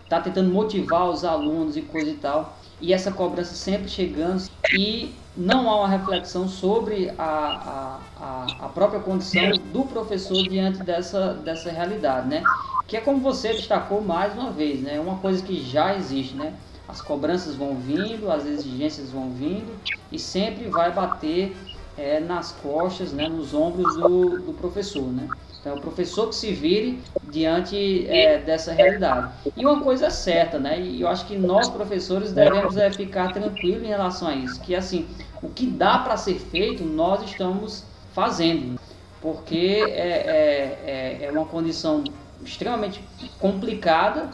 [0.08, 4.42] tá tentando motivar os alunos e coisa e tal e essa cobrança sempre chegando
[4.76, 11.34] e não há uma reflexão sobre a, a, a, própria condição do professor diante dessa,
[11.34, 12.46] dessa realidade, né?
[12.86, 15.00] Que é como você destacou mais uma vez, né?
[15.00, 16.52] Uma coisa que já existe, né?
[16.86, 19.72] As cobranças vão vindo, as exigências vão vindo
[20.10, 21.56] e sempre vai bater
[21.96, 23.26] é, nas costas, né?
[23.28, 25.28] Nos ombros do, do professor, né?
[25.62, 29.32] Então, é o professor que se vire diante é, dessa realidade.
[29.56, 30.80] E uma coisa é certa, né?
[30.80, 34.60] E eu acho que nós, professores, devemos é, ficar tranquilos em relação a isso.
[34.60, 35.06] Que, assim,
[35.40, 38.76] o que dá para ser feito, nós estamos fazendo.
[39.20, 42.02] Porque é, é, é, é uma condição
[42.44, 43.00] extremamente
[43.38, 44.30] complicada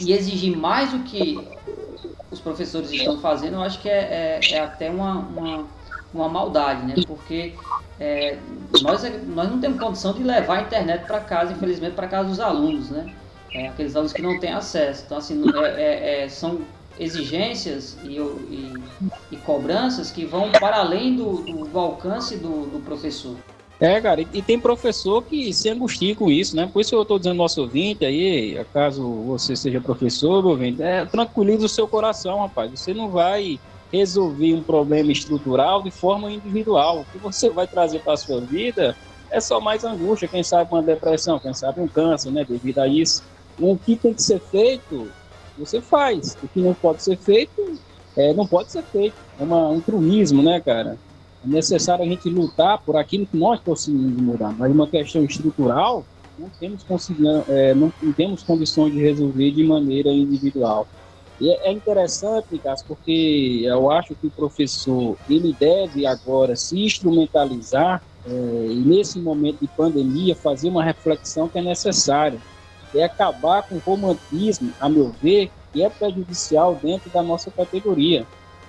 [0.00, 1.44] e exigir mais do que
[2.30, 5.66] os professores estão fazendo, eu acho que é, é, é até uma, uma,
[6.14, 6.94] uma maldade, né?
[7.06, 7.54] Porque
[8.02, 8.36] é,
[8.82, 12.40] nós, nós não temos condição de levar a internet para casa, infelizmente, para casa dos
[12.40, 13.14] alunos, né?
[13.54, 15.04] É, aqueles alunos que não têm acesso.
[15.06, 16.62] Então, assim, é, é, é, são
[16.98, 18.74] exigências e, e,
[19.30, 23.36] e, cobranças que vão para além do, do alcance do, do, professor.
[23.78, 26.68] É, cara, e, tem professor que se angustia com isso, né?
[26.72, 31.04] Por isso eu estou dizendo ao nosso ouvinte aí, caso você seja professor, ouvinte, é,
[31.04, 32.68] tranquilize o seu coração, rapaz.
[32.72, 33.60] Você não vai
[33.92, 37.00] resolver um problema estrutural de forma individual.
[37.00, 38.96] O que você vai trazer para a sua vida
[39.30, 42.88] é só mais angústia, quem sabe uma depressão, quem sabe um câncer, né, devido a
[42.88, 43.22] isso.
[43.58, 45.08] O que tem que ser feito,
[45.58, 46.36] você faz.
[46.42, 47.78] O que não pode ser feito,
[48.16, 49.14] é, não pode ser feito.
[49.38, 50.98] É uma, um truísmo, né, cara?
[51.44, 54.54] É necessário a gente lutar por aquilo que nós conseguimos mudar.
[54.58, 56.04] Mas uma questão estrutural,
[56.38, 56.84] não temos,
[57.48, 60.86] é, não, não temos condições de resolver de maneira individual.
[61.42, 66.78] E é, é interessante, Cássio, porque eu acho que o professor ele deve agora se
[66.78, 72.38] instrumentalizar é, e nesse momento de pandemia fazer uma reflexão que é necessária.
[72.94, 78.24] É acabar com o romantismo, a meu ver, que é prejudicial dentro da nossa categoria.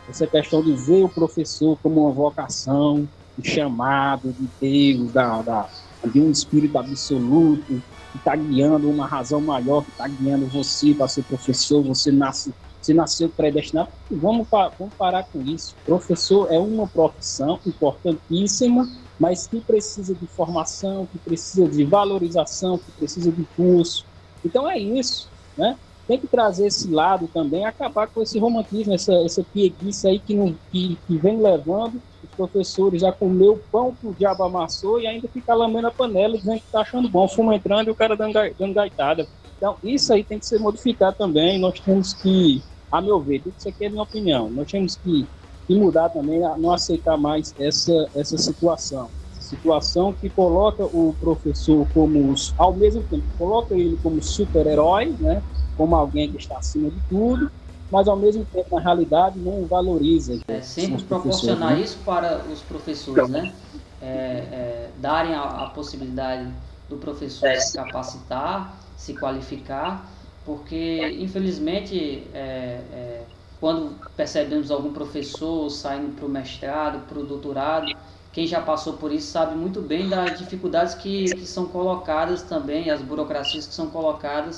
[0.10, 3.08] Essa questão de ver o professor como uma vocação,
[3.38, 5.70] um chamado de Deus, da, da,
[6.06, 7.84] de um espírito absoluto,
[8.14, 12.54] que está guiando uma razão maior, que está guiando você para ser professor, você nasce,
[12.80, 13.90] você nasceu predestinado.
[14.12, 14.48] Vamos,
[14.78, 15.76] vamos parar com isso.
[15.84, 18.88] Professor é uma profissão importantíssima,
[19.20, 24.06] mas que precisa de formação, que precisa de valorização, que precisa de curso.
[24.46, 25.76] Então é isso, né?
[26.08, 30.36] tem que trazer esse lado também, acabar com esse romantismo, essa, essa pieguice aí que,
[30.36, 32.00] não, que, que vem levando
[32.34, 36.38] professores já comer o pão que o diabo amassou e ainda ficar lambendo a panela
[36.38, 38.34] dizendo que está achando bom, fumo entrando e o cara dando,
[38.74, 39.28] gaitada.
[39.58, 41.60] Então, isso aí tem que ser modificado também.
[41.60, 45.26] Nós temos que, a meu ver, tudo isso aqui é minha opinião, nós temos que,
[45.68, 49.10] que mudar também, não aceitar mais essa, essa situação
[49.44, 55.44] situação que coloca o professor como, ao mesmo tempo, coloca ele como super-herói, né?
[55.78, 57.52] como alguém que está acima de tudo,
[57.94, 60.40] mas ao mesmo tempo, na realidade, não valoriza.
[60.48, 61.82] É, sempre proporcionar né?
[61.82, 63.54] isso para os professores, né?
[64.02, 66.52] É, é, darem a, a, possibilidade
[66.90, 70.10] do professor se capacitar, se qualificar,
[70.44, 73.22] porque, infelizmente, é, é,
[73.60, 77.94] quando percebemos algum professor saindo para o mestrado, para o doutorado,
[78.32, 82.90] quem já passou por isso sabe muito bem das dificuldades que, que são colocadas também,
[82.90, 84.58] as burocracias que são colocadas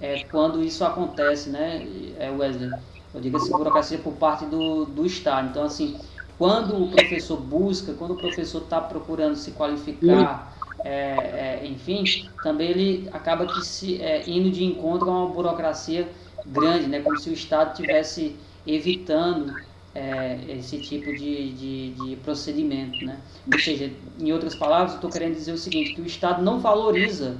[0.00, 1.86] é, quando isso acontece, né,
[2.18, 2.72] é, Wesley?
[3.14, 5.48] Eu digo assim, burocracia por parte do, do Estado.
[5.50, 5.96] Então, assim,
[6.36, 10.52] quando o professor busca, quando o professor está procurando se qualificar,
[10.84, 16.08] é, é, enfim, também ele acaba que se, é, indo de encontro a uma burocracia
[16.44, 19.54] grande, né, como se o Estado estivesse evitando
[19.94, 23.04] é, esse tipo de, de, de, procedimento.
[23.04, 23.18] Né?
[23.50, 26.58] Ou seja, em outras palavras, eu estou querendo dizer o seguinte, que o Estado não
[26.58, 27.36] valoriza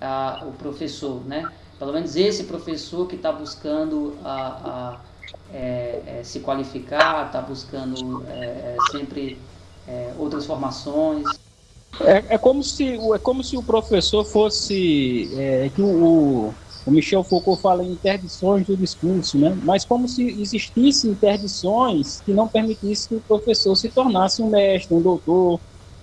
[0.00, 1.52] a, o professor, né?
[1.78, 5.00] Pelo menos esse professor que está buscando a, a
[5.52, 9.38] é, é, se qualificar, está buscando é, é sempre
[9.86, 11.24] é, outras formações.
[12.00, 15.30] É, é, como se, é como se o professor fosse.
[15.74, 16.52] Que o,
[16.86, 19.56] o Michel Foucault fala em interdições do discurso, né?
[19.62, 24.94] mas como se existissem interdições que não permitissem que o professor se tornasse um mestre,
[24.94, 25.60] um doutor.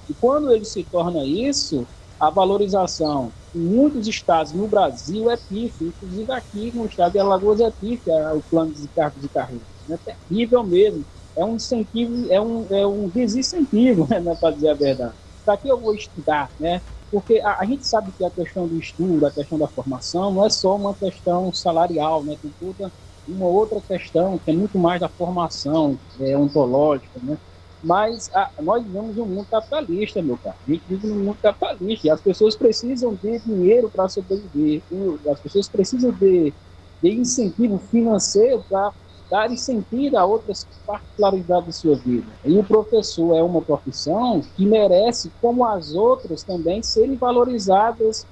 [0.07, 1.87] E quando ele se torna isso,
[2.19, 7.71] a valorização muitos estados no Brasil é pífio, inclusive aqui no estado de Alagoas é
[7.71, 9.63] pífio é o plano de cargos de carreira.
[9.89, 11.05] É terrível mesmo.
[11.35, 15.13] É um incentivo, é um, é um desincentivo, né, para dizer a verdade.
[15.45, 16.81] Para que eu vou estudar, né?
[17.11, 20.45] Porque a, a, gente sabe que a questão do estudo, a questão da formação, não
[20.45, 22.37] é só uma questão salarial, né?
[22.41, 22.91] Tem toda
[23.27, 27.37] uma outra questão que é muito mais da formação é, ontológica, né?
[27.85, 30.55] Mas a, nós vivemos em um mundo capitalista, meu cara.
[30.67, 34.81] A gente vive num mundo capitalista e as pessoas precisam de dinheiro para sobreviver.
[35.31, 36.51] As pessoas precisam de,
[36.99, 38.91] de incentivo financeiro para
[39.29, 42.25] dar sentido a outras particularidades da sua vida.
[42.43, 48.25] E o professor é uma profissão que merece, como as outras também, serem valorizadas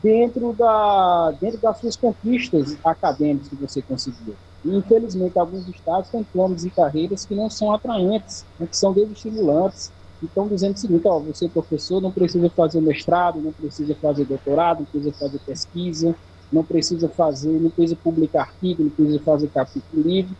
[0.00, 4.36] dentro, da, dentro das suas conquistas acadêmicas que você conseguiu.
[4.64, 9.90] E, infelizmente, alguns estados têm planos e carreiras que não são atraentes, que são desestimulantes.
[10.22, 14.24] E estão dizendo o seguinte: ó, você, professor, não precisa fazer mestrado, não precisa fazer
[14.24, 16.14] doutorado, não precisa fazer pesquisa,
[16.52, 20.36] não precisa fazer, não precisa publicar artigo, não precisa fazer capítulo livre,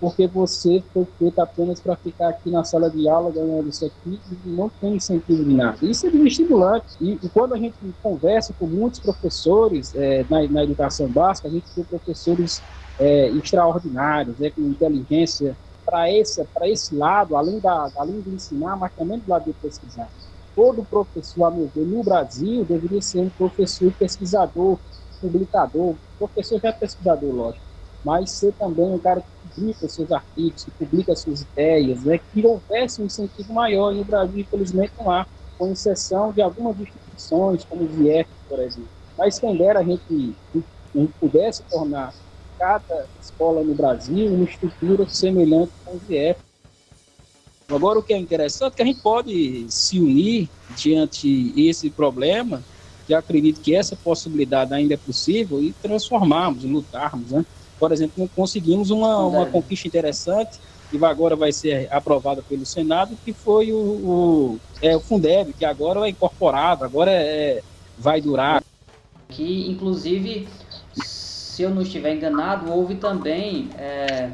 [0.00, 4.18] porque você foi feito apenas para ficar aqui na sala de aula ganhando isso aqui
[4.46, 5.76] e não tem incentivo de nada.
[5.82, 6.86] Isso é desestimulante.
[7.00, 11.50] E, e quando a gente conversa com muitos professores é, na, na educação básica, a
[11.50, 12.62] gente tem professores
[13.00, 18.92] é, extraordinários, né, com inteligência para esse, esse lado, além, da, além de ensinar, mas
[18.92, 20.08] também do lado de pesquisar.
[20.54, 24.78] Todo professor, a meu ver, no Brasil, deveria ser um professor pesquisador,
[25.20, 27.64] publicador, professor já é pesquisador, lógico,
[28.04, 32.46] mas ser também um cara que publica seus artigos, que publica suas ideias, né, que
[32.46, 33.92] houvesse um incentivo maior.
[33.92, 35.26] E no Brasil, infelizmente, não há,
[35.58, 38.88] com exceção de algumas instituições, como o VIEF, por exemplo.
[39.16, 42.14] Mas quem dera a gente, a gente pudesse tornar
[42.60, 46.38] cada escola no Brasil uma estrutura semelhante com o IEF.
[47.66, 52.62] Agora, o que é interessante é que a gente pode se unir diante esse problema,
[53.06, 57.30] que acredito que essa possibilidade ainda é possível, e transformarmos, lutarmos.
[57.30, 57.46] Né?
[57.78, 60.58] Por exemplo, conseguimos uma, uma conquista interessante,
[60.90, 65.64] que agora vai ser aprovada pelo Senado, que foi o, o, é, o Fundeb, que
[65.64, 67.62] agora é incorporado, agora é,
[67.96, 68.62] vai durar
[69.28, 70.48] Que, inclusive,
[71.60, 74.30] se eu não estiver enganado, houve também, é,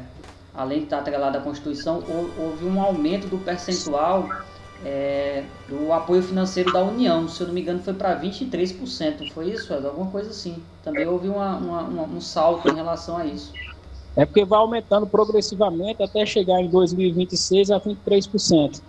[0.55, 2.01] além de estar atrelado à Constituição,
[2.39, 4.29] houve um aumento do percentual
[4.85, 7.27] é, do apoio financeiro da União.
[7.27, 9.29] Se eu não me engano, foi para 23%.
[9.33, 9.85] Foi isso, Ed?
[9.85, 10.55] Alguma coisa assim.
[10.85, 13.51] Também houve uma, uma, uma, um salto em relação a isso.
[14.15, 18.81] É porque vai aumentando progressivamente até chegar em 2026 a 23%.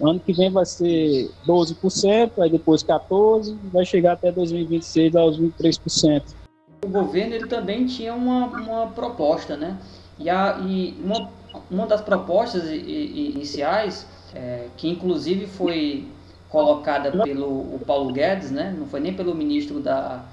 [0.00, 6.45] Ano que vem vai ser 12%, aí depois 14%, vai chegar até 2026 aos 23%.
[6.86, 9.76] O governo ele também tinha uma, uma proposta, né?
[10.16, 11.28] E, a, e uma,
[11.68, 16.06] uma das propostas iniciais, é, que inclusive foi
[16.48, 18.72] colocada pelo Paulo Guedes, né?
[18.78, 20.24] Não foi nem pelo ministro da,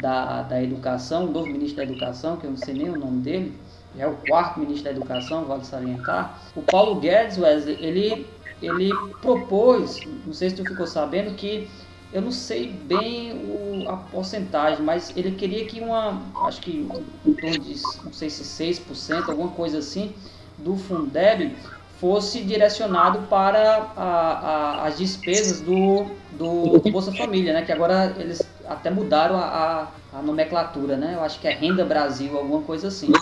[0.00, 3.20] da, da Educação, o novo ministro da Educação, que eu não sei nem o nome
[3.20, 3.52] dele,
[3.98, 6.40] é o quarto ministro da Educação, vale salientar.
[6.54, 8.26] O Paulo Guedes, Wesley, ele,
[8.62, 11.68] ele propôs, não sei se tu ficou sabendo, que
[12.12, 16.88] eu não sei bem o, a porcentagem, mas ele queria que uma, acho que
[17.26, 20.14] em torno de, não sei se 6%, alguma coisa assim,
[20.56, 21.54] do Fundeb
[22.00, 27.62] fosse direcionado para a, a, as despesas do, do, do, Bolsa Família, né?
[27.62, 31.14] Que agora eles até mudaram a, a, nomenclatura, né?
[31.14, 33.12] Eu acho que é Renda Brasil, alguma coisa assim.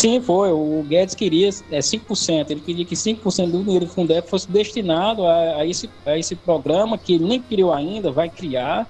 [0.00, 0.50] Sim, foi.
[0.50, 2.50] O Guedes queria é, 5%.
[2.50, 6.34] Ele queria que 5% do dinheiro do Fundeb fosse destinado a, a, esse, a esse
[6.34, 8.88] programa que ele nem criou ainda, vai criar.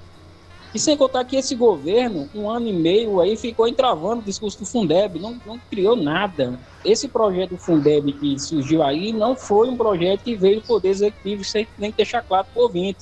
[0.73, 4.61] E sem contar que esse governo, um ano e meio aí, ficou entravando o discurso
[4.61, 6.57] do Fundeb, não, não criou nada.
[6.85, 10.91] Esse projeto do Fundeb que surgiu aí não foi um projeto que veio do Poder
[10.91, 13.01] Executivo, sem nem deixar claro para o ouvinte.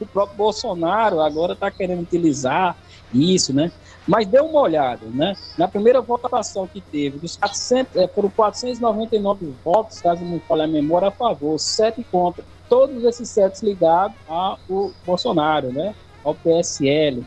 [0.00, 2.76] O próprio Bolsonaro agora está querendo utilizar
[3.12, 3.70] isso, né?
[4.06, 5.36] Mas dê uma olhada, né?
[5.58, 10.66] Na primeira votação que teve, dos 400, é, foram 499 votos, caso não falhe a
[10.66, 12.44] memória, a favor, sete contra.
[12.68, 14.58] Todos esses sete ligados ao
[15.04, 15.94] Bolsonaro, né?
[16.24, 17.24] Ao PSL,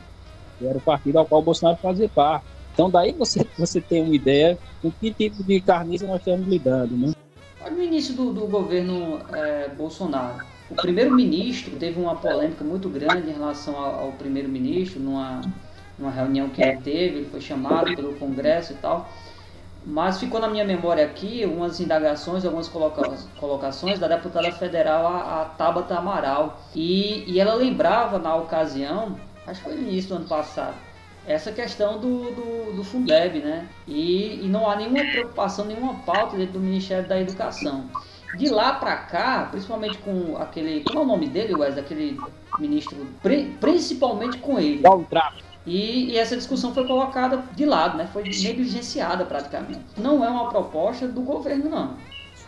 [0.57, 2.45] que era o partido ao qual o Bolsonaro fazia parte.
[2.74, 6.95] Então daí você, você tem uma ideia com que tipo de carniça nós estamos lidando,
[6.97, 7.13] né?
[7.71, 10.43] No início do, do governo é, Bolsonaro,
[10.74, 15.41] o primeiro-ministro teve uma polêmica muito grande em relação ao, ao primeiro-ministro, numa
[15.97, 19.07] numa reunião que ele teve, ele foi chamado pelo Congresso e tal.
[19.86, 25.41] Mas ficou na minha memória aqui algumas indagações, algumas coloca colocações da deputada federal, a,
[25.41, 26.59] a Tabata Amaral.
[26.74, 29.15] E, e ela lembrava na ocasião,
[29.45, 30.76] acho que foi no início do ano passado,
[31.28, 33.67] essa questão do, do, do Fundeb, né?
[33.88, 37.86] E, e não há nenhuma preocupação, nenhuma pauta dentro do Ministério da Educação.
[38.34, 40.81] De lá para cá, principalmente com aquele.
[40.84, 41.77] Como é o nome dele, Wes?
[41.77, 42.19] Aquele
[42.57, 42.97] ministro.
[43.59, 44.81] Principalmente com ele.
[45.65, 48.09] E, e, essa discussão foi colocada de lado, né?
[48.11, 49.79] foi negligenciada praticamente.
[49.97, 51.95] Não é uma proposta do governo, não.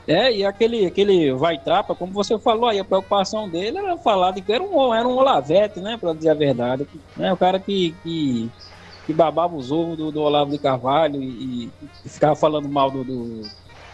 [0.07, 4.31] É, e aquele, aquele vai trapa, como você falou aí, a preocupação dele era falar
[4.31, 5.97] de que era um, era um Olavete, né?
[5.99, 6.87] Para dizer a verdade.
[7.17, 8.51] Né, o cara que, que,
[9.05, 11.71] que babava os ovos do, do Olavo de Carvalho e,
[12.03, 13.41] e ficava falando mal do, do,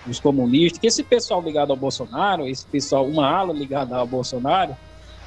[0.05, 4.75] dos comunistas, que esse pessoal ligado ao Bolsonaro, esse pessoal, uma ala ligada ao Bolsonaro,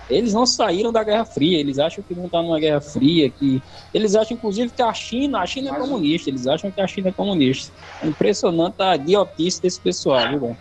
[0.09, 3.63] eles não saíram da Guerra Fria, eles acham que não está numa Guerra Fria, que
[3.93, 7.09] eles acham inclusive que a China, a China é comunista, eles acham que a China
[7.09, 7.73] é comunista.
[8.03, 10.57] É impressionante a idiotice desse pessoal, viu, bom?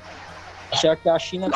[0.72, 1.52] Achar que a China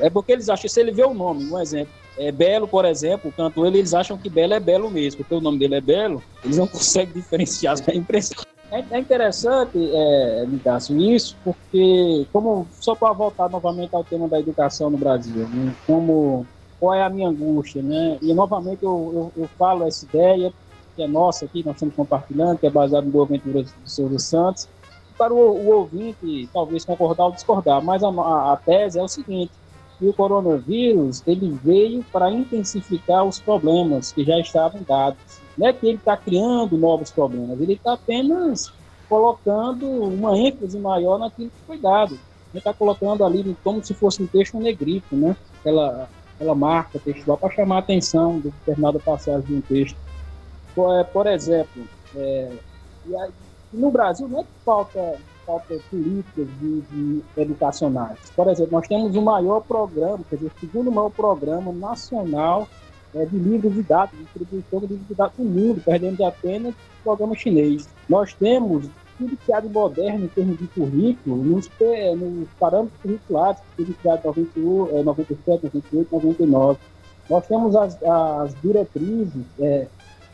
[0.00, 3.30] é porque eles acham, se ele vê o nome, um exemplo, é Belo, por exemplo,
[3.30, 5.80] o cantor, ele, eles acham que Belo é Belo mesmo, porque o nome dele é
[5.80, 8.48] Belo, eles não conseguem diferenciar, é impressionante.
[8.70, 10.46] É, é interessante, é,
[10.90, 16.46] isso, porque, como, só para voltar novamente ao tema da educação no Brasil, né, como
[16.78, 18.16] qual é a minha angústia, né?
[18.22, 20.50] E novamente eu, eu, eu falo essa ideia
[20.96, 24.68] que é nossa aqui, nós estamos compartilhando, que é baseada no Boaventura do Silvio Santos.
[25.16, 29.08] Para o, o, ouvinte, talvez concordar ou discordar, mas a, a, a tese é o
[29.08, 29.52] seguinte,
[29.98, 35.39] que o coronavírus ele veio para intensificar os problemas que já estavam dados.
[35.56, 38.72] Não é que ele está criando novos problemas, ele está apenas
[39.08, 42.14] colocando uma ênfase maior naquilo que foi dado.
[42.52, 45.36] Ele está colocando ali como se fosse um texto negrito, né?
[45.60, 49.96] Aquela, aquela marca textual para chamar a atenção de determinada passagem de um texto.
[51.12, 51.82] Por, é, exemplo,
[52.16, 52.50] é,
[53.72, 58.18] no Brasil não é que falta, falta políticas de, de, educacionais.
[58.34, 62.68] Por exemplo, nós temos o maior programa, quer dizer, o segundo maior programa nacional
[63.14, 67.88] é, de livros didáticos, distribuição de livros didáticos no mundo, perdendo apenas o programa chinês.
[68.08, 68.88] Nós temos
[69.18, 71.70] tudo criado moderno em termos de currículo, nos,
[72.16, 76.78] nos parâmetros curriculares que foram criados em 97, 98, 99.
[77.28, 79.86] Nós temos as, as diretrizes é,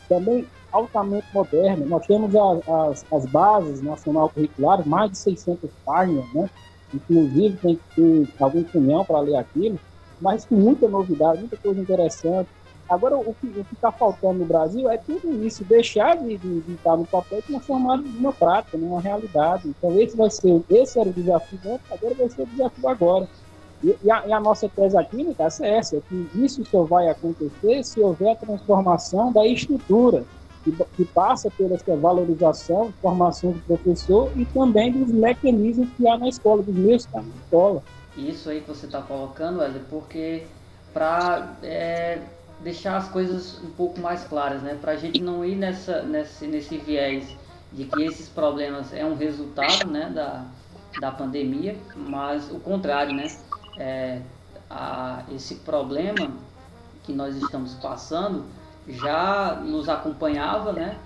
[0.09, 1.89] também altamente modernas.
[1.89, 6.49] Nós temos as, as, as, bases nacional curriculares, mais de 600 páginas, né?
[6.95, 9.79] Inclusive tem que ter algum punhão para ler aquilo,
[10.21, 12.49] mas com muita novidade, muita coisa interessante.
[12.89, 16.97] Agora, o que está faltando no Brasil é tudo isso, deixar de, de, de estar
[16.97, 19.69] no papel e transformar numa prática, numa realidade.
[19.69, 23.29] Então, esse vai ser, esse era o desafio antes, agora vai ser o desafio agora.
[23.83, 27.83] E, e, a, e a, nossa tese né, é essa, que isso só vai acontecer
[27.83, 30.25] se houver a transformação da estrutura,
[30.63, 36.17] que, que passa pela essa valorização, formação do professor e também dos mecanismos que há
[36.17, 37.83] na escola, dos meios que há na escola.
[38.17, 40.47] Isso aí que você está colocando, Wesley, porque
[40.93, 42.21] para é,
[42.61, 44.77] deixar as coisas um pouco mais claras, né?
[44.81, 47.37] Para a gente não ir nessa, nesse, nesse viés
[47.73, 50.47] de que esses problemas é um resultado né, da,
[51.01, 53.27] da pandemia, mas o contrário, né?
[53.79, 54.21] É,
[54.71, 56.31] a, esse problema
[57.03, 58.45] que nós estamos passando
[58.89, 60.99] já nos acompanhava, né?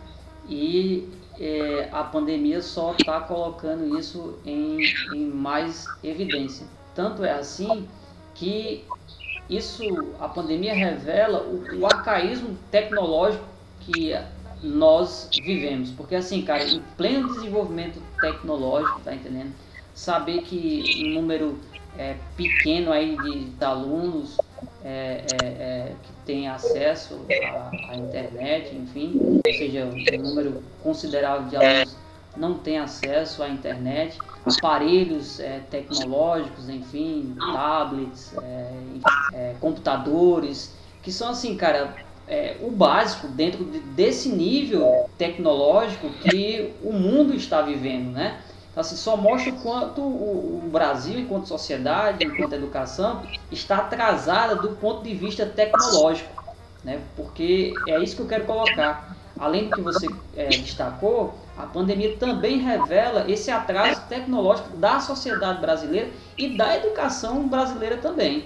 [0.48, 4.78] E é, a pandemia só está colocando isso em,
[5.12, 6.66] em mais evidência.
[6.94, 7.88] Tanto é assim
[8.34, 8.84] que
[9.50, 9.82] isso,
[10.20, 13.44] a pandemia revela o, o arcaísmo tecnológico
[13.80, 14.14] que
[14.62, 15.90] nós vivemos.
[15.90, 19.52] Porque assim, cara, em pleno desenvolvimento tecnológico, tá entendendo?
[19.92, 21.58] Saber que um número
[21.98, 24.38] é, pequeno aí de, de alunos
[24.84, 27.20] é, é, é que tem acesso
[27.52, 31.96] à, à, internet, enfim, ou seja, um número considerável de alunos
[32.36, 38.34] não tem acesso à internet, aparelhos é, tecnológicos, enfim, tablets,
[39.32, 41.94] é, computadores, que são assim, cara,
[42.60, 48.40] o básico dentro de, desse nível tecnológico que o mundo está vivendo, né?
[48.70, 54.54] Então, assim, só mostra o quanto o, o Brasil, enquanto sociedade, enquanto educação, está atrasada
[54.54, 56.30] do ponto de vista tecnológico,
[56.84, 57.00] né?
[57.16, 59.16] Porque é isso que eu quero colocar.
[59.38, 61.34] Além do que você é, destacou,
[61.64, 68.44] a pandemia também revela esse atraso tecnológico da sociedade brasileira e da educação brasileira também.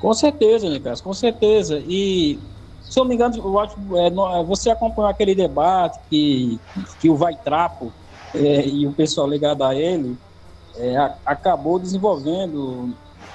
[0.00, 1.82] Com certeza, Nicolas, com certeza.
[1.86, 2.38] E,
[2.82, 6.60] se eu me engano, eu acho, é, é, você acompanhou aquele debate que,
[7.00, 7.92] que o Vai Trapo
[8.34, 10.16] é, e o pessoal ligado a ele
[10.76, 12.94] é, acabou desenvolvendo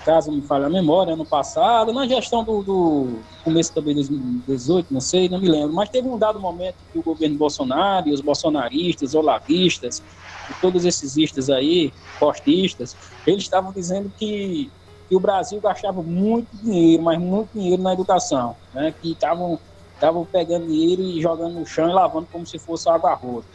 [0.10, 4.92] caso me falhe a memória, ano passado, na gestão do, do começo também de 2018,
[4.92, 8.12] não sei, não me lembro, mas teve um dado momento que o governo Bolsonaro e
[8.12, 10.02] os bolsonaristas, olavistas,
[10.50, 12.98] e todos esses istas aí, postistas,
[13.28, 14.72] eles estavam dizendo que,
[15.08, 19.60] que o Brasil gastava muito dinheiro, mas muito dinheiro na educação, né, que estavam
[19.94, 23.46] estavam pegando dinheiro e jogando no chão e lavando como se fosse água roda.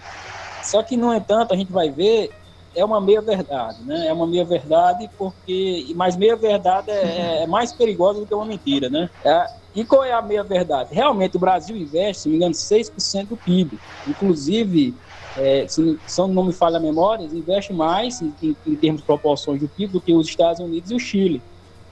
[0.62, 2.30] Só que, no entanto, a gente vai ver
[2.74, 4.06] é uma meia verdade, né?
[4.06, 8.44] É uma meia verdade porque, mas meia verdade é, é mais perigosa do que uma
[8.44, 9.08] mentira, né?
[9.24, 10.94] É, e qual é a meia verdade?
[10.94, 13.78] Realmente o Brasil investe, se não me engano, 6% do PIB.
[14.06, 14.94] Inclusive,
[15.36, 19.06] é, se, se não me falha a memória, investe mais em, em, em termos de
[19.06, 21.42] proporções do PIB do que os Estados Unidos e o Chile.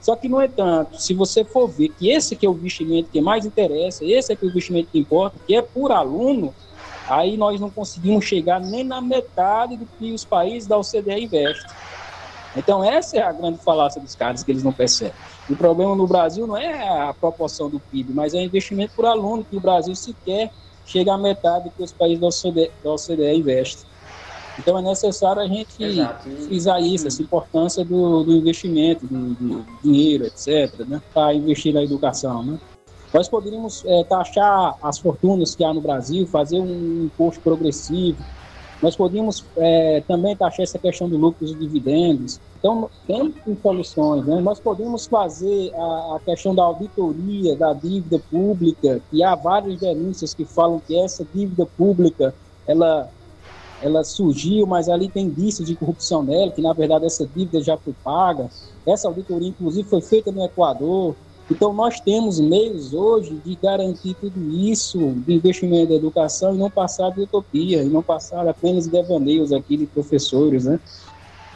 [0.00, 3.20] Só que, no entanto, se você for ver que esse aqui é o investimento que
[3.20, 6.52] mais interessa, esse aqui é o investimento que importa, que é por aluno,
[7.08, 11.70] Aí nós não conseguimos chegar nem na metade do que os países da OCDE investem.
[12.56, 15.14] Então essa é a grande falácia dos caras que eles não percebem.
[15.48, 19.06] O problema no Brasil não é a proporção do PIB, mas é o investimento por
[19.06, 20.52] aluno, que o Brasil sequer
[20.86, 23.92] chega à metade do que os países da OCDE, da OCDE investem.
[24.58, 26.28] Então é necessário a gente Exato.
[26.28, 31.82] frisar isso, essa importância do, do investimento, do, do, dinheiro, etc., né, para investir na
[31.82, 32.42] educação.
[32.42, 32.58] Né?
[33.12, 38.22] Nós poderíamos é, taxar as fortunas que há no Brasil, fazer um imposto progressivo.
[38.80, 42.40] Nós podíamos é, também taxar essa questão do lucros e dividendos.
[42.58, 44.24] Então, tem soluções.
[44.24, 44.40] Né?
[44.40, 50.32] Nós podemos fazer a, a, questão da auditoria da dívida pública, e há várias denúncias
[50.32, 52.34] que falam que essa dívida pública
[52.66, 53.08] ela,
[53.82, 57.76] ela surgiu, mas ali tem indícios de corrupção nela, que na verdade essa dívida já
[57.76, 58.48] foi paga.
[58.86, 61.14] Essa auditoria, inclusive, foi feita no Equador.
[61.50, 66.70] Então, nós temos meios hoje de garantir tudo isso, de investimento da educação, e não
[66.70, 70.80] passar de utopia, e não passar apenas de devaneios aqui de professores, né?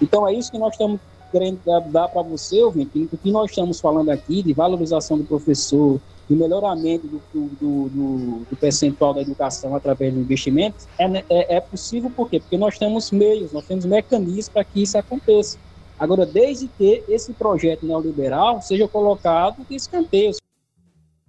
[0.01, 1.01] Então, é isso que nós estamos
[1.33, 6.01] querendo dar para você, ouvinte, o que nós estamos falando aqui de valorização do professor,
[6.29, 11.61] de melhoramento do, do, do, do percentual da educação através do investimento, é, é, é
[11.61, 12.41] possível por quê?
[12.41, 15.59] Porque nós temos meios, nós temos mecanismos para que isso aconteça.
[15.99, 20.33] Agora, desde que esse projeto neoliberal seja colocado de escanteio.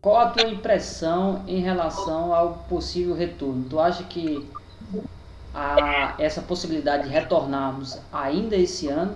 [0.02, 3.66] Qual a tua impressão em relação ao possível retorno?
[3.70, 4.48] Tu acha que
[5.54, 9.16] a, essa possibilidade de retornarmos ainda esse ano?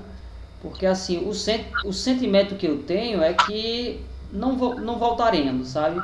[0.62, 6.02] Porque assim, o, o sentimento que eu tenho é que não, não voltaremos, sabe?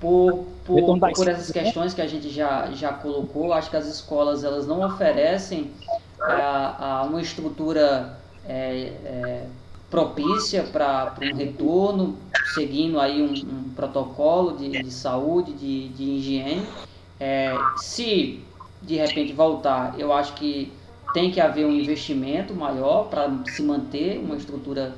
[0.00, 4.44] Por, por, por essas questões que a gente já, já colocou, acho que as escolas
[4.44, 5.72] elas não oferecem
[6.20, 9.46] a, a uma estrutura é, é,
[9.90, 16.66] propícia para um retorno, seguindo aí um, um protocolo de, de, saúde, de, de higiene.
[17.18, 18.40] É, se
[18.82, 20.72] de repente voltar, eu acho que
[21.12, 24.94] tem que haver um investimento maior para se manter uma estrutura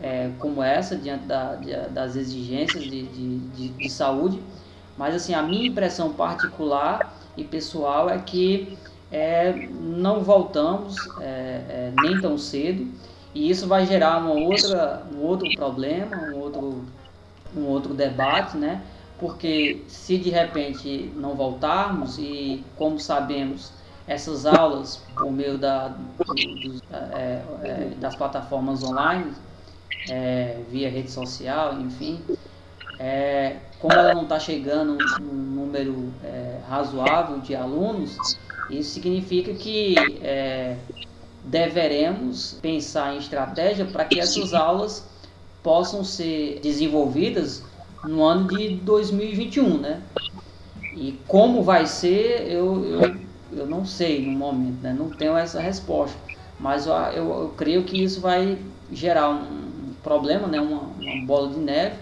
[0.00, 4.42] é, como essa diante da, de, das exigências de, de, de, saúde.
[4.98, 8.76] Mas assim, a minha impressão particular e pessoal é que
[9.10, 11.24] é, não voltamos é,
[11.68, 12.86] é nem tão cedo
[13.34, 16.84] e isso vai gerar uma outra, um outro problema, um outro,
[17.56, 18.82] um outro debate, né?
[19.18, 23.72] Porque se de repente não voltarmos e como sabemos
[24.06, 29.32] essas aulas por meio da, dos, é, é, das plataformas online,
[30.08, 32.20] é, via rede social, enfim,
[32.98, 38.16] é, como ela não está chegando um número é, razoável de alunos,
[38.70, 40.76] isso significa que é,
[41.44, 45.04] deveremos pensar em estratégia para que essas aulas
[45.62, 47.62] possam ser desenvolvidas
[48.04, 50.02] no ano de 2021, né?
[50.94, 53.16] E como vai ser, eu, eu,
[53.52, 54.94] eu não sei no momento, né?
[54.96, 56.16] Não tenho essa resposta.
[56.58, 58.58] Mas eu, eu, eu creio que isso vai
[58.92, 60.60] gerar um problema, né?
[60.60, 61.96] Uma, uma bola de neve,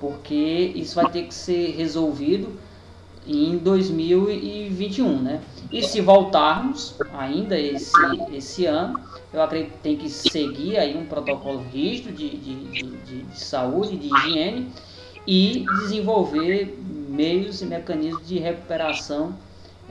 [0.00, 2.58] porque isso vai ter que ser resolvido
[3.26, 5.40] em 2021, né?
[5.72, 7.92] E se voltarmos ainda esse,
[8.30, 9.00] esse ano,
[9.32, 13.96] eu acredito que tem que seguir aí um protocolo rígido de, de, de, de saúde,
[13.96, 14.70] de higiene
[15.26, 19.34] e desenvolver meios e mecanismos de recuperação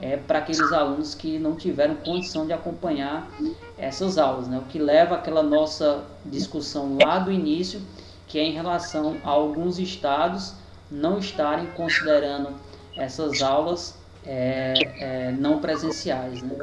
[0.00, 3.28] é, para aqueles alunos que não tiveram condição de acompanhar
[3.76, 4.58] essas aulas, né?
[4.58, 7.80] O que leva àquela nossa discussão lá do início,
[8.28, 10.54] que é em relação a alguns estados
[10.90, 12.50] não estarem considerando
[12.96, 16.56] essas aulas é, é, não presenciais, né?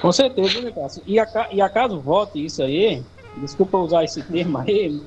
[0.00, 1.02] Com certeza, né, Cássio?
[1.06, 3.02] E, a, e acaso vote isso aí,
[3.38, 5.00] desculpa usar esse termo aí,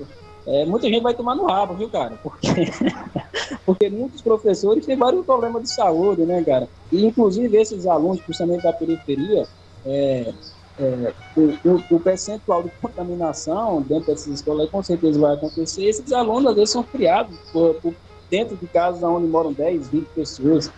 [0.46, 2.20] é, muita gente vai tomar no rabo, viu, cara?
[2.22, 2.48] Porque,
[3.66, 6.68] porque muitos professores têm vários problemas de saúde, né, cara?
[6.92, 9.48] E, inclusive, esses alunos, principalmente da periferia,
[9.86, 10.34] é,
[10.80, 15.86] é, o, o, percentual de contaminação dentro dessas escolas com certeza vai acontecer.
[15.86, 17.94] Esses alunos, às vezes, são criados por, por
[18.30, 20.72] dentro de casas onde moram 10, 20 pessoas,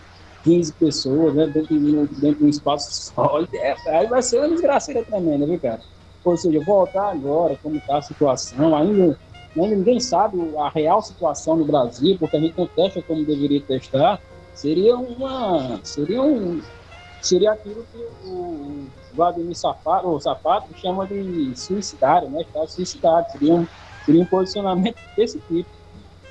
[0.46, 4.48] 15 pessoas, né, dentro, de, dentro de um espaço sólido, é, aí vai ser uma
[4.48, 5.80] desgraceira tremenda, viu, cara?
[6.24, 9.18] Ou seja, voltar agora, como está a situação, ainda,
[9.56, 13.60] ainda ninguém sabe a real situação no Brasil, porque a gente não testa como deveria
[13.60, 14.20] testar,
[14.54, 16.62] seria uma, seria um,
[17.20, 23.54] seria aquilo que o Vladimir Sapato, o Sapato chama de suicidário, né, estado suicidário, seria
[23.54, 23.66] um,
[24.04, 25.68] seria um posicionamento desse tipo.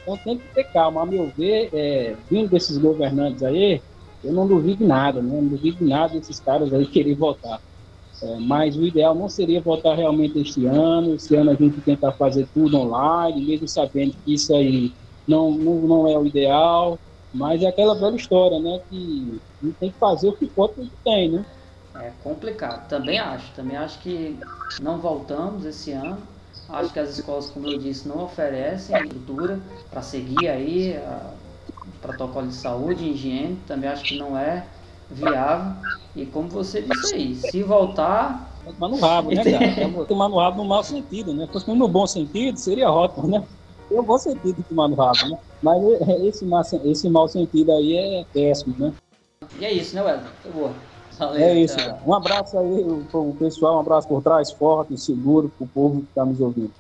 [0.02, 1.02] Então tem que ter calma.
[1.02, 3.82] A meu ver, é, vindo desses governantes aí,
[4.24, 5.40] eu não duvido nada, né?
[5.42, 7.62] não duvido nada desses caras aí querer votar.
[8.22, 11.16] É, mas o ideal não seria votar realmente este ano.
[11.16, 14.94] Esse ano a gente tentar fazer tudo online, mesmo sabendo que isso aí
[15.28, 16.98] não, não, não é o ideal.
[17.34, 18.80] Mas é aquela velha história, né?
[18.90, 21.46] Que a gente tem que fazer o que pode o que tem, né?
[21.96, 23.52] É complicado, também acho.
[23.54, 24.38] Também acho que
[24.82, 26.18] não voltamos esse ano.
[26.70, 29.60] Acho que as escolas, como eu disse, não oferecem estrutura
[29.92, 30.98] para seguir aí
[32.06, 33.58] protocolo de saúde higiene.
[33.68, 34.66] Também acho que não é
[35.10, 35.74] viável.
[36.16, 38.52] E como você disse aí, se voltar.
[38.66, 40.06] Tomar no rabo, né, cara?
[40.06, 41.48] tomar no rabo no mau sentido, né?
[41.52, 43.44] Fosse no bom sentido, seria ótimo, né?
[43.92, 45.38] Um bom sentido de tomar no rabo, né?
[45.62, 45.84] Mas
[46.24, 46.46] esse,
[46.86, 48.94] esse mau sentido aí é péssimo, né?
[49.60, 50.32] E é isso, né, Wesley?
[50.54, 50.72] Boa.
[51.18, 51.78] Valeu, é isso.
[51.78, 52.00] Cara.
[52.06, 56.26] Um abraço aí pro pessoal, um abraço por trás, forte, seguro, pro povo que está
[56.26, 56.72] nos ouvindo.